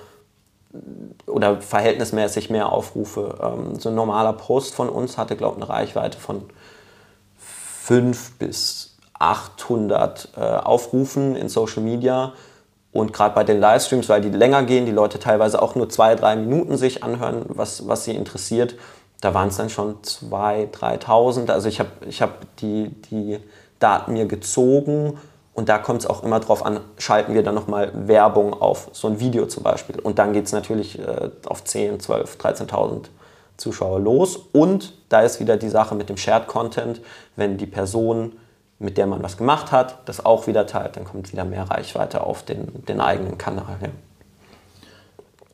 oder 1.28 1.60
verhältnismäßig 1.60 2.50
mehr 2.50 2.72
Aufrufe. 2.72 3.38
Ähm, 3.42 3.80
so 3.80 3.90
ein 3.90 3.96
normaler 3.96 4.34
Post 4.34 4.74
von 4.74 4.90
uns 4.90 5.18
hatte, 5.18 5.36
glaube 5.36 5.58
ich, 5.58 5.64
eine 5.64 5.70
Reichweite 5.70 6.18
von 6.18 6.44
5 7.38 8.34
bis 8.40 8.98
800 9.20 10.30
äh, 10.36 10.40
Aufrufen 10.40 11.36
in 11.36 11.50
Social 11.50 11.84
Media. 11.84 12.34
Und 12.94 13.12
gerade 13.12 13.34
bei 13.34 13.44
den 13.44 13.60
Livestreams, 13.60 14.08
weil 14.08 14.22
die 14.22 14.30
länger 14.30 14.64
gehen, 14.64 14.86
die 14.86 14.92
Leute 14.92 15.18
teilweise 15.20 15.62
auch 15.62 15.74
nur 15.76 15.90
zwei, 15.90 16.16
drei 16.16 16.36
Minuten 16.36 16.78
sich 16.78 17.04
anhören, 17.04 17.46
was, 17.50 17.88
was 17.88 18.06
sie 18.06 18.16
interessiert, 18.16 18.76
da 19.20 19.34
waren 19.34 19.48
es 19.48 19.58
dann 19.58 19.70
schon 19.70 19.96
2.000, 20.02 20.72
3.000. 20.72 21.50
Also 21.50 21.70
ich 21.70 21.80
habe 21.80 21.90
ich 22.08 22.22
hab 22.22 22.56
die, 22.58 22.90
die 23.10 23.40
Daten 23.80 24.14
mir 24.14 24.28
gezogen 24.28 25.18
und 25.54 25.70
da 25.70 25.78
kommt 25.78 26.02
es 26.02 26.08
auch 26.08 26.24
immer 26.24 26.40
drauf 26.40 26.66
an, 26.66 26.82
schalten 26.98 27.34
wir 27.34 27.42
dann 27.42 27.56
nochmal 27.56 27.92
Werbung 27.94 28.54
auf 28.54 28.90
so 28.92 29.08
ein 29.08 29.20
Video 29.20 29.46
zum 29.48 29.64
Beispiel. 29.64 30.00
Und 30.00 30.20
dann 30.20 30.34
geht 30.34 30.46
es 30.46 30.52
natürlich 30.52 31.00
äh, 31.00 31.30
auf 31.46 31.64
10, 31.64 32.00
12, 32.00 32.38
13.000 32.38 33.06
Zuschauer 33.58 34.00
los. 34.00 34.38
Und 34.52 34.94
da 35.10 35.22
ist 35.22 35.40
wieder 35.40 35.58
die 35.58 35.70
Sache 35.70 35.96
mit 35.96 36.10
dem 36.10 36.18
Shared 36.18 36.48
Content, 36.48 37.02
wenn 37.36 37.58
die 37.58 37.66
Person, 37.66 38.34
mit 38.84 38.98
der 38.98 39.08
man 39.08 39.24
was 39.24 39.38
gemacht 39.38 39.72
hat, 39.72 40.08
das 40.08 40.26
auch 40.26 40.46
wieder 40.46 40.68
teilt, 40.68 40.98
dann 40.98 41.06
kommt 41.06 41.32
wieder 41.32 41.46
mehr 41.46 41.64
Reichweite 41.64 42.22
auf 42.22 42.44
den, 42.44 42.86
den 42.86 43.00
eigenen 43.00 43.38
Kanal. 43.38 43.78
Ja. 43.82 43.90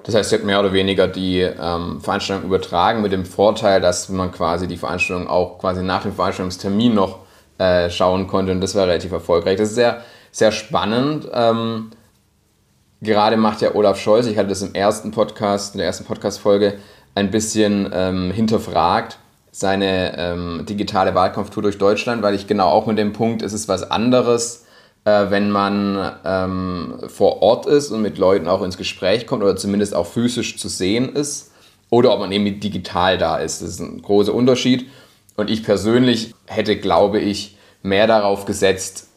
Das 0.04 0.16
heißt, 0.16 0.32
ihr 0.32 0.40
habt 0.40 0.46
mehr 0.46 0.60
oder 0.60 0.74
weniger 0.74 1.08
die 1.08 1.42
ähm, 1.42 2.02
Veranstaltung 2.02 2.46
übertragen 2.46 3.02
mit 3.02 3.12
dem 3.12 3.26
Vorteil, 3.26 3.82
dass 3.82 4.10
man 4.10 4.32
quasi 4.32 4.68
die 4.68 4.78
Veranstaltung 4.78 5.28
auch 5.28 5.60
quasi 5.60 5.84
nach 5.84 6.04
dem 6.04 6.14
Veranstaltungstermin 6.14 6.96
noch 6.96 7.20
äh, 7.60 7.90
schauen 7.90 8.28
konnte 8.28 8.52
und 8.52 8.62
das 8.62 8.76
war 8.76 8.88
relativ 8.88 9.12
erfolgreich. 9.12 9.58
Das 9.58 9.70
ist 9.70 9.76
sehr, 9.76 10.02
sehr 10.32 10.52
spannend. 10.52 11.28
Ähm, 11.32 11.92
gerade 13.02 13.38
macht 13.38 13.62
ja 13.62 13.76
Olaf 13.76 14.00
Scholz, 14.00 14.26
ich 14.26 14.38
hatte 14.38 14.50
das 14.50 14.62
im 14.62 14.74
ersten 14.74 15.12
Podcast, 15.12 15.76
in 15.76 15.80
der 15.80 15.88
ersten 15.88 16.06
Podcast-Folge 16.06 16.80
ein 17.14 17.30
bisschen 17.30 17.90
ähm, 17.94 18.32
hinterfragt, 18.32 19.20
seine 19.52 20.18
ähm, 20.18 20.66
digitale 20.68 21.16
Wahlkampftour 21.16 21.64
durch 21.64 21.78
Deutschland, 21.78 22.22
weil 22.22 22.36
ich 22.36 22.48
genau 22.48 22.70
auch 22.70 22.86
mit 22.86 22.98
dem 22.98 23.14
Punkt, 23.14 23.42
es 23.42 23.54
ist 23.54 23.68
was 23.68 23.90
anderes, 23.90 24.66
äh, 25.06 25.30
wenn 25.30 25.50
man 25.50 26.12
ähm, 26.26 26.96
vor 27.08 27.42
Ort 27.42 27.66
ist 27.66 27.92
und 27.92 28.02
mit 28.02 28.18
Leuten 28.18 28.48
auch 28.48 28.62
ins 28.62 28.78
Gespräch 28.78 29.28
kommt 29.28 29.44
oder 29.44 29.56
zumindest 29.56 29.96
auch 29.96 30.06
physisch 30.06 30.58
zu 30.58 30.68
sehen 30.68 31.16
ist 31.16 31.52
oder 31.90 32.14
ob 32.14 32.20
man 32.20 32.32
eben 32.32 32.60
digital 32.60 33.18
da 33.18 33.38
ist. 33.38 33.62
Das 33.62 33.70
ist 33.70 33.80
ein 33.80 34.02
großer 34.02 34.34
Unterschied. 34.34 34.88
Und 35.36 35.50
ich 35.50 35.64
persönlich 35.64 36.36
hätte, 36.48 36.76
glaube 36.76 37.20
ich, 37.20 37.58
mehr 37.82 38.08
darauf 38.08 38.46
gesetzt, 38.46 39.08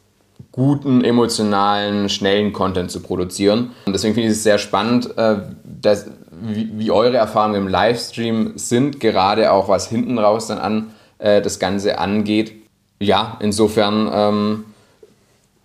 guten, 0.53 1.03
emotionalen, 1.03 2.09
schnellen 2.09 2.53
Content 2.53 2.91
zu 2.91 3.01
produzieren. 3.01 3.73
Und 3.87 3.93
deswegen 3.93 4.15
finde 4.15 4.29
ich 4.29 4.37
es 4.37 4.43
sehr 4.43 4.59
spannend, 4.59 5.17
äh, 5.17 5.37
dass, 5.65 6.07
wie, 6.43 6.91
eure 6.91 7.17
Erfahrungen 7.17 7.55
im 7.55 7.69
Livestream 7.69 8.53
sind, 8.57 9.01
gerade 9.01 9.53
auch 9.53 9.69
was 9.69 9.89
hinten 9.89 10.19
raus 10.19 10.49
dann 10.49 10.59
an 10.59 10.95
äh, 11.19 11.41
das 11.41 11.59
Ganze 11.59 11.99
angeht. 11.99 12.53
Ja, 13.01 13.39
insofern 13.41 14.11
ähm, 14.13 14.65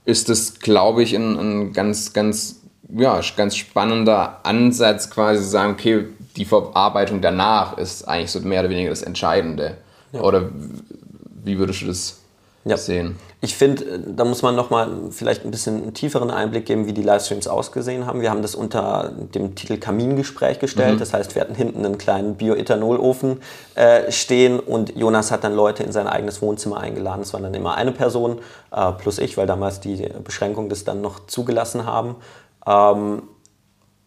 ist 0.05 0.29
das, 0.29 0.59
glaube 0.59 1.03
ich, 1.03 1.13
ein, 1.15 1.37
ein, 1.37 1.73
ganz, 1.73 2.13
ganz, 2.13 2.61
ja, 2.89 3.19
ganz 3.35 3.55
spannender 3.55 4.39
Ansatz, 4.43 5.09
quasi 5.09 5.43
zu 5.43 5.49
sagen, 5.49 5.73
okay, 5.73 6.05
die 6.35 6.45
Verarbeitung 6.45 7.21
danach 7.21 7.77
ist 7.77 8.07
eigentlich 8.07 8.31
so 8.31 8.39
mehr 8.39 8.61
oder 8.61 8.69
weniger 8.69 8.89
das 8.89 9.01
Entscheidende. 9.01 9.77
Ja. 10.11 10.21
Oder 10.21 10.49
wie 11.43 11.57
würdest 11.57 11.81
du 11.81 11.87
das 11.87 12.21
ja. 12.69 12.77
sehen? 12.77 13.17
Ich 13.39 13.55
finde, 13.55 13.99
da 13.99 14.25
muss 14.25 14.41
man 14.41 14.55
nochmal 14.55 14.89
vielleicht 15.11 15.45
ein 15.45 15.51
bisschen 15.51 15.83
einen 15.83 15.93
tieferen 15.93 16.31
Einblick 16.31 16.65
geben, 16.65 16.87
wie 16.87 16.93
die 16.93 17.03
Livestreams 17.03 17.47
ausgesehen 17.47 18.07
haben. 18.07 18.21
Wir 18.21 18.31
haben 18.31 18.41
das 18.41 18.55
unter 18.55 19.11
dem 19.35 19.53
Titel 19.53 19.77
Kamingespräch 19.77 20.59
gestellt. 20.59 20.95
Mhm. 20.95 20.99
Das 20.99 21.13
heißt, 21.13 21.35
wir 21.35 21.41
hatten 21.41 21.53
hinten 21.53 21.85
einen 21.85 21.99
kleinen 21.99 22.35
Bioethanolofen 22.35 23.41
äh, 23.75 24.11
stehen 24.11 24.59
und 24.59 24.95
Jonas 24.95 25.31
hat 25.31 25.43
dann 25.43 25.53
Leute 25.53 25.83
in 25.83 25.91
sein 25.91 26.07
eigenes 26.07 26.41
Wohnzimmer 26.41 26.79
eingeladen. 26.79 27.21
Es 27.21 27.33
war 27.33 27.39
dann 27.39 27.53
immer 27.53 27.75
eine 27.75 27.91
Person 27.91 28.39
äh, 28.71 28.91
plus 28.93 29.19
ich, 29.19 29.37
weil 29.37 29.45
damals 29.45 29.79
die 29.79 30.09
Beschränkungen 30.23 30.69
das 30.69 30.83
dann 30.83 31.01
noch 31.01 31.27
zugelassen 31.27 31.85
haben. 31.85 32.15
Ähm, 32.65 33.23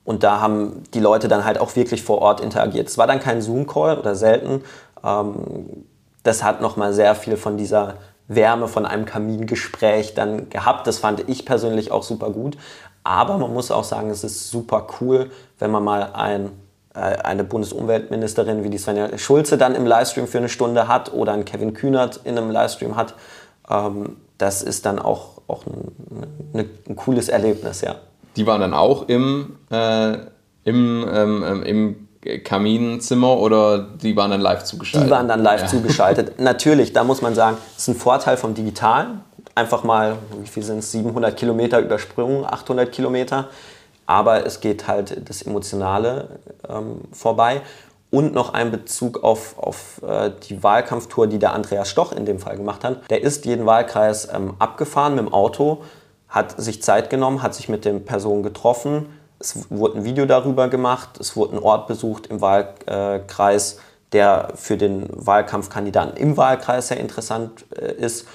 und 0.04 0.24
da 0.24 0.40
haben 0.40 0.82
die 0.92 1.00
Leute 1.00 1.28
dann 1.28 1.44
halt 1.44 1.58
auch 1.58 1.76
wirklich 1.76 2.02
vor 2.02 2.18
Ort 2.18 2.40
interagiert. 2.40 2.88
Es 2.88 2.98
war 2.98 3.06
dann 3.06 3.20
kein 3.20 3.42
Zoom-Call 3.42 3.96
oder 3.96 4.16
selten, 4.16 4.64
ähm, 5.04 5.84
das 6.22 6.42
hat 6.42 6.60
nochmal 6.60 6.92
sehr 6.92 7.14
viel 7.14 7.36
von 7.36 7.56
dieser 7.56 7.94
Wärme 8.30 8.68
von 8.68 8.86
einem 8.86 9.04
Kamingespräch 9.06 10.14
dann 10.14 10.48
gehabt. 10.50 10.86
Das 10.86 10.98
fand 10.98 11.28
ich 11.28 11.44
persönlich 11.44 11.90
auch 11.90 12.04
super 12.04 12.30
gut. 12.30 12.56
Aber 13.02 13.38
man 13.38 13.52
muss 13.52 13.70
auch 13.70 13.84
sagen, 13.84 14.08
es 14.10 14.22
ist 14.22 14.50
super 14.50 14.86
cool, 15.00 15.30
wenn 15.58 15.70
man 15.70 15.82
mal 15.82 16.12
ein, 16.12 16.50
äh, 16.94 17.00
eine 17.00 17.42
Bundesumweltministerin 17.42 18.62
wie 18.62 18.70
die 18.70 18.78
Svenja 18.78 19.18
Schulze 19.18 19.58
dann 19.58 19.74
im 19.74 19.84
Livestream 19.84 20.28
für 20.28 20.38
eine 20.38 20.48
Stunde 20.48 20.86
hat 20.86 21.12
oder 21.12 21.32
einen 21.32 21.44
Kevin 21.44 21.74
Kühnert 21.74 22.20
in 22.22 22.38
einem 22.38 22.52
Livestream 22.52 22.94
hat. 22.94 23.14
Ähm, 23.68 24.16
das 24.38 24.62
ist 24.62 24.86
dann 24.86 25.00
auch, 25.00 25.42
auch 25.48 25.64
ein, 25.66 26.68
ein, 26.88 26.96
cooles 26.96 27.28
Erlebnis, 27.28 27.80
ja. 27.80 27.96
Die 28.36 28.46
waren 28.46 28.60
dann 28.60 28.74
auch 28.74 29.08
im, 29.08 29.56
äh, 29.70 30.18
im, 30.64 31.04
ähm, 31.12 31.62
im 31.64 32.08
Kaminzimmer 32.20 33.38
oder 33.38 33.78
die 33.78 34.14
waren 34.14 34.30
dann 34.30 34.40
live 34.40 34.64
zugeschaltet? 34.64 35.08
Die 35.08 35.10
waren 35.10 35.28
dann 35.28 35.42
live 35.42 35.62
ja. 35.62 35.66
zugeschaltet. 35.66 36.38
Natürlich, 36.38 36.92
da 36.92 37.02
muss 37.02 37.22
man 37.22 37.34
sagen, 37.34 37.56
das 37.74 37.82
ist 37.82 37.88
ein 37.88 37.96
Vorteil 37.96 38.36
vom 38.36 38.54
Digitalen. 38.54 39.22
Einfach 39.54 39.84
mal, 39.84 40.16
wie 40.40 40.46
viel 40.46 40.62
sind 40.62 40.78
es, 40.78 40.92
700 40.92 41.36
Kilometer 41.36 41.80
übersprungen, 41.80 42.44
800 42.44 42.92
Kilometer. 42.92 43.48
Aber 44.06 44.44
es 44.44 44.60
geht 44.60 44.86
halt 44.86 45.28
das 45.28 45.42
Emotionale 45.42 46.40
ähm, 46.68 47.00
vorbei. 47.12 47.62
Und 48.10 48.34
noch 48.34 48.54
ein 48.54 48.72
Bezug 48.72 49.22
auf, 49.22 49.56
auf 49.56 50.02
äh, 50.02 50.32
die 50.48 50.62
Wahlkampftour, 50.62 51.28
die 51.28 51.38
der 51.38 51.54
Andreas 51.54 51.88
Stoch 51.88 52.12
in 52.12 52.26
dem 52.26 52.40
Fall 52.40 52.56
gemacht 52.56 52.82
hat. 52.82 53.08
Der 53.08 53.22
ist 53.22 53.46
jeden 53.46 53.66
Wahlkreis 53.66 54.28
ähm, 54.34 54.54
abgefahren 54.58 55.14
mit 55.14 55.26
dem 55.26 55.32
Auto, 55.32 55.82
hat 56.28 56.60
sich 56.60 56.82
Zeit 56.82 57.08
genommen, 57.08 57.42
hat 57.42 57.54
sich 57.54 57.68
mit 57.68 57.84
den 57.84 58.04
Personen 58.04 58.42
getroffen, 58.42 59.06
es 59.40 59.70
wurde 59.70 59.98
ein 59.98 60.04
Video 60.04 60.26
darüber 60.26 60.68
gemacht, 60.68 61.18
es 61.18 61.34
wurde 61.34 61.56
ein 61.56 61.62
Ort 61.62 61.88
besucht 61.88 62.26
im 62.26 62.40
Wahlkreis, 62.40 63.78
der 64.12 64.52
für 64.54 64.76
den 64.76 65.08
Wahlkampfkandidaten 65.10 66.16
im 66.16 66.36
Wahlkreis 66.36 66.88
sehr 66.88 67.00
interessant 67.00 67.64
äh, 67.74 67.92
ist. 67.92 68.28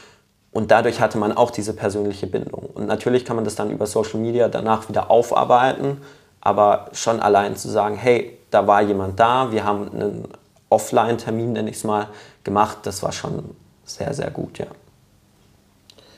Und 0.51 0.71
dadurch 0.71 1.01
hatte 1.01 1.17
man 1.17 1.33
auch 1.33 1.51
diese 1.51 1.73
persönliche 1.73 2.27
Bindung. 2.27 2.69
Und 2.73 2.87
natürlich 2.87 3.25
kann 3.25 3.35
man 3.35 3.45
das 3.45 3.55
dann 3.55 3.69
über 3.69 3.85
Social 3.85 4.19
Media 4.19 4.47
danach 4.47 4.89
wieder 4.89 5.11
aufarbeiten, 5.11 6.01
aber 6.41 6.89
schon 6.93 7.19
allein 7.19 7.55
zu 7.55 7.69
sagen, 7.69 7.97
hey, 7.97 8.37
da 8.51 8.65
war 8.65 8.81
jemand 8.81 9.19
da, 9.19 9.51
wir 9.51 9.65
haben 9.65 9.91
einen 9.91 10.27
Offline-Termin, 10.69 11.53
nenne 11.53 11.69
ich 11.69 11.77
es 11.77 11.83
mal, 11.83 12.07
gemacht, 12.43 12.79
das 12.83 13.03
war 13.03 13.11
schon 13.11 13.43
sehr, 13.83 14.13
sehr 14.13 14.31
gut, 14.31 14.57
ja. 14.57 14.67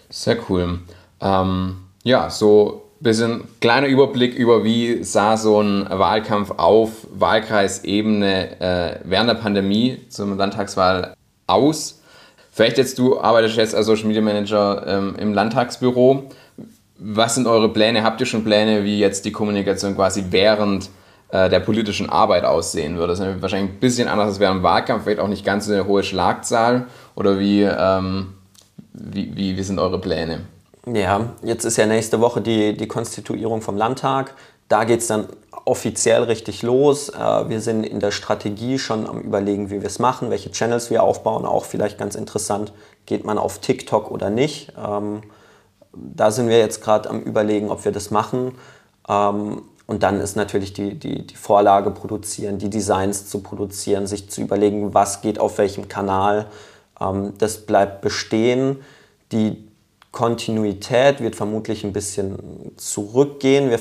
Sehr 0.09 0.37
cool. 0.49 0.81
Ähm, 1.19 1.87
ja, 2.03 2.29
so 2.29 2.86
bisschen 2.99 3.43
kleiner 3.61 3.87
Überblick 3.87 4.35
über, 4.35 4.63
wie 4.63 5.03
sah 5.03 5.37
so 5.37 5.61
ein 5.61 5.87
Wahlkampf 5.89 6.51
auf 6.57 6.91
Wahlkreisebene 7.11 8.59
äh, 8.59 8.99
während 9.03 9.29
der 9.29 9.35
Pandemie 9.35 9.99
zur 10.09 10.27
Landtagswahl 10.35 11.15
aus. 11.45 12.01
Vielleicht 12.51 12.77
jetzt, 12.77 12.97
du 12.97 13.19
arbeitest 13.19 13.57
jetzt 13.57 13.75
als 13.75 13.85
Social 13.85 14.07
Media 14.07 14.21
Manager 14.21 14.83
ähm, 14.87 15.15
im 15.19 15.33
Landtagsbüro. 15.33 16.23
Was 16.97 17.35
sind 17.35 17.45
eure 17.45 17.69
Pläne? 17.69 18.03
Habt 18.03 18.19
ihr 18.19 18.25
schon 18.25 18.43
Pläne, 18.43 18.83
wie 18.83 18.99
jetzt 18.99 19.25
die 19.25 19.31
Kommunikation 19.31 19.95
quasi 19.95 20.25
während 20.31 20.89
äh, 21.29 21.49
der 21.49 21.59
politischen 21.59 22.09
Arbeit 22.09 22.45
aussehen 22.45 22.97
würde? 22.97 23.13
Das 23.13 23.19
ist 23.19 23.41
wahrscheinlich 23.43 23.75
ein 23.75 23.79
bisschen 23.79 24.07
anders 24.07 24.29
als 24.29 24.39
während 24.39 24.61
dem 24.61 24.63
Wahlkampf, 24.63 25.03
vielleicht 25.03 25.19
auch 25.19 25.27
nicht 25.27 25.45
ganz 25.45 25.67
so 25.67 25.73
eine 25.73 25.85
hohe 25.85 26.01
Schlagzahl. 26.01 26.87
Oder 27.13 27.37
wie, 27.39 27.61
ähm, 27.61 28.33
wie, 28.93 29.35
wie, 29.35 29.55
wie 29.55 29.63
sind 29.63 29.77
eure 29.77 30.01
Pläne? 30.01 30.39
Ja, 30.93 31.31
jetzt 31.43 31.65
ist 31.65 31.75
ja 31.75 31.85
nächste 31.85 32.21
Woche 32.21 32.39
die, 32.39 32.77
die 32.77 32.87
Konstituierung 32.87 33.61
vom 33.61 33.75
Landtag. 33.75 34.33
Da 34.69 34.85
geht 34.85 35.01
es 35.01 35.07
dann 35.07 35.27
offiziell 35.65 36.23
richtig 36.23 36.61
los. 36.61 37.09
Äh, 37.09 37.49
wir 37.49 37.59
sind 37.59 37.83
in 37.83 37.99
der 37.99 38.11
Strategie 38.11 38.79
schon 38.79 39.05
am 39.05 39.19
Überlegen, 39.19 39.69
wie 39.69 39.81
wir 39.81 39.87
es 39.87 39.99
machen, 39.99 40.29
welche 40.29 40.51
Channels 40.51 40.89
wir 40.89 41.03
aufbauen. 41.03 41.45
Auch 41.45 41.65
vielleicht 41.65 41.97
ganz 41.97 42.15
interessant, 42.15 42.71
geht 43.05 43.25
man 43.25 43.37
auf 43.37 43.59
TikTok 43.59 44.09
oder 44.11 44.29
nicht. 44.29 44.71
Ähm, 44.77 45.23
da 45.93 46.31
sind 46.31 46.47
wir 46.47 46.59
jetzt 46.59 46.81
gerade 46.81 47.09
am 47.09 47.19
Überlegen, 47.19 47.69
ob 47.69 47.83
wir 47.83 47.91
das 47.91 48.09
machen. 48.09 48.53
Ähm, 49.09 49.63
und 49.87 50.03
dann 50.03 50.21
ist 50.21 50.37
natürlich 50.37 50.71
die, 50.71 50.97
die, 50.97 51.27
die 51.27 51.35
Vorlage 51.35 51.91
produzieren, 51.91 52.59
die 52.59 52.69
Designs 52.69 53.27
zu 53.27 53.39
produzieren, 53.39 54.07
sich 54.07 54.29
zu 54.29 54.39
überlegen, 54.39 54.93
was 54.93 55.21
geht 55.21 55.39
auf 55.39 55.57
welchem 55.57 55.89
Kanal. 55.89 56.45
Ähm, 57.01 57.33
das 57.39 57.65
bleibt 57.65 57.99
bestehen. 57.99 58.77
Die 59.33 59.66
Kontinuität 60.11 61.21
wird 61.21 61.35
vermutlich 61.35 61.83
ein 61.83 61.93
bisschen 61.93 62.71
zurückgehen. 62.75 63.69
Wir 63.69 63.79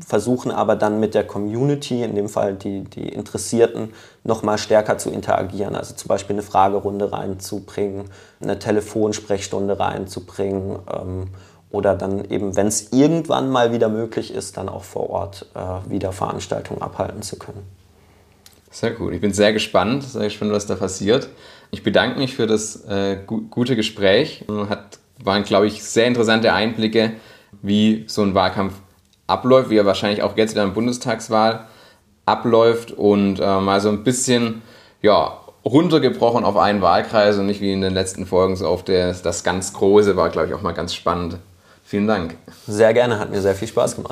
versuchen 0.00 0.50
aber 0.50 0.76
dann 0.76 1.00
mit 1.00 1.14
der 1.14 1.26
Community, 1.26 2.02
in 2.02 2.14
dem 2.14 2.28
Fall 2.28 2.54
die, 2.54 2.84
die 2.84 3.08
Interessierten, 3.08 3.92
noch 4.24 4.42
mal 4.42 4.58
stärker 4.58 4.96
zu 4.96 5.10
interagieren. 5.10 5.74
Also 5.74 5.94
zum 5.94 6.08
Beispiel 6.08 6.34
eine 6.34 6.42
Fragerunde 6.42 7.12
reinzubringen, 7.12 8.04
eine 8.40 8.58
Telefonsprechstunde 8.58 9.78
reinzubringen 9.78 10.78
ähm, 10.90 11.28
oder 11.70 11.94
dann 11.94 12.24
eben, 12.30 12.56
wenn 12.56 12.68
es 12.68 12.92
irgendwann 12.92 13.50
mal 13.50 13.72
wieder 13.72 13.88
möglich 13.88 14.32
ist, 14.32 14.56
dann 14.56 14.68
auch 14.68 14.84
vor 14.84 15.10
Ort 15.10 15.46
äh, 15.54 15.90
wieder 15.90 16.12
Veranstaltungen 16.12 16.80
abhalten 16.80 17.22
zu 17.22 17.38
können. 17.38 17.62
Sehr 18.70 18.92
gut. 18.92 19.12
Ich 19.14 19.20
bin 19.20 19.32
sehr 19.32 19.52
gespannt, 19.52 20.04
sehr 20.04 20.24
gespannt, 20.24 20.52
was 20.52 20.66
da 20.66 20.74
passiert. 20.74 21.28
Ich 21.70 21.82
bedanke 21.82 22.18
mich 22.18 22.36
für 22.36 22.46
das 22.46 22.84
äh, 22.84 23.18
gu 23.26 23.42
gute 23.50 23.74
Gespräch. 23.74 24.44
Hat, 24.68 24.98
waren, 25.22 25.44
glaube 25.44 25.66
ich, 25.66 25.82
sehr 25.82 26.06
interessante 26.06 26.52
Einblicke, 26.52 27.12
wie 27.62 28.04
so 28.06 28.22
ein 28.22 28.34
Wahlkampf 28.34 28.74
abläuft, 29.26 29.70
wie 29.70 29.76
er 29.76 29.86
wahrscheinlich 29.86 30.22
auch 30.22 30.36
jetzt 30.36 30.52
in 30.52 30.58
der 30.58 30.66
Bundestagswahl 30.66 31.66
abläuft 32.26 32.92
und 32.92 33.40
äh, 33.40 33.60
mal 33.60 33.80
so 33.80 33.88
ein 33.88 34.04
bisschen 34.04 34.62
ja, 35.02 35.40
runtergebrochen 35.64 36.44
auf 36.44 36.56
einen 36.56 36.80
Wahlkreis 36.80 37.38
und 37.38 37.46
nicht 37.46 37.60
wie 37.60 37.72
in 37.72 37.80
den 37.80 37.94
letzten 37.94 38.26
Folgen 38.26 38.56
so 38.56 38.66
auf 38.66 38.84
der, 38.84 39.14
das 39.14 39.44
ganz 39.44 39.72
Große 39.72 40.16
war, 40.16 40.28
glaube 40.28 40.48
ich, 40.48 40.54
auch 40.54 40.62
mal 40.62 40.72
ganz 40.72 40.94
spannend. 40.94 41.38
Vielen 41.84 42.06
Dank. 42.06 42.36
Sehr 42.66 42.92
gerne, 42.92 43.18
hat 43.18 43.30
mir 43.30 43.40
sehr 43.40 43.54
viel 43.54 43.68
Spaß 43.68 43.94
gemacht. 43.94 44.04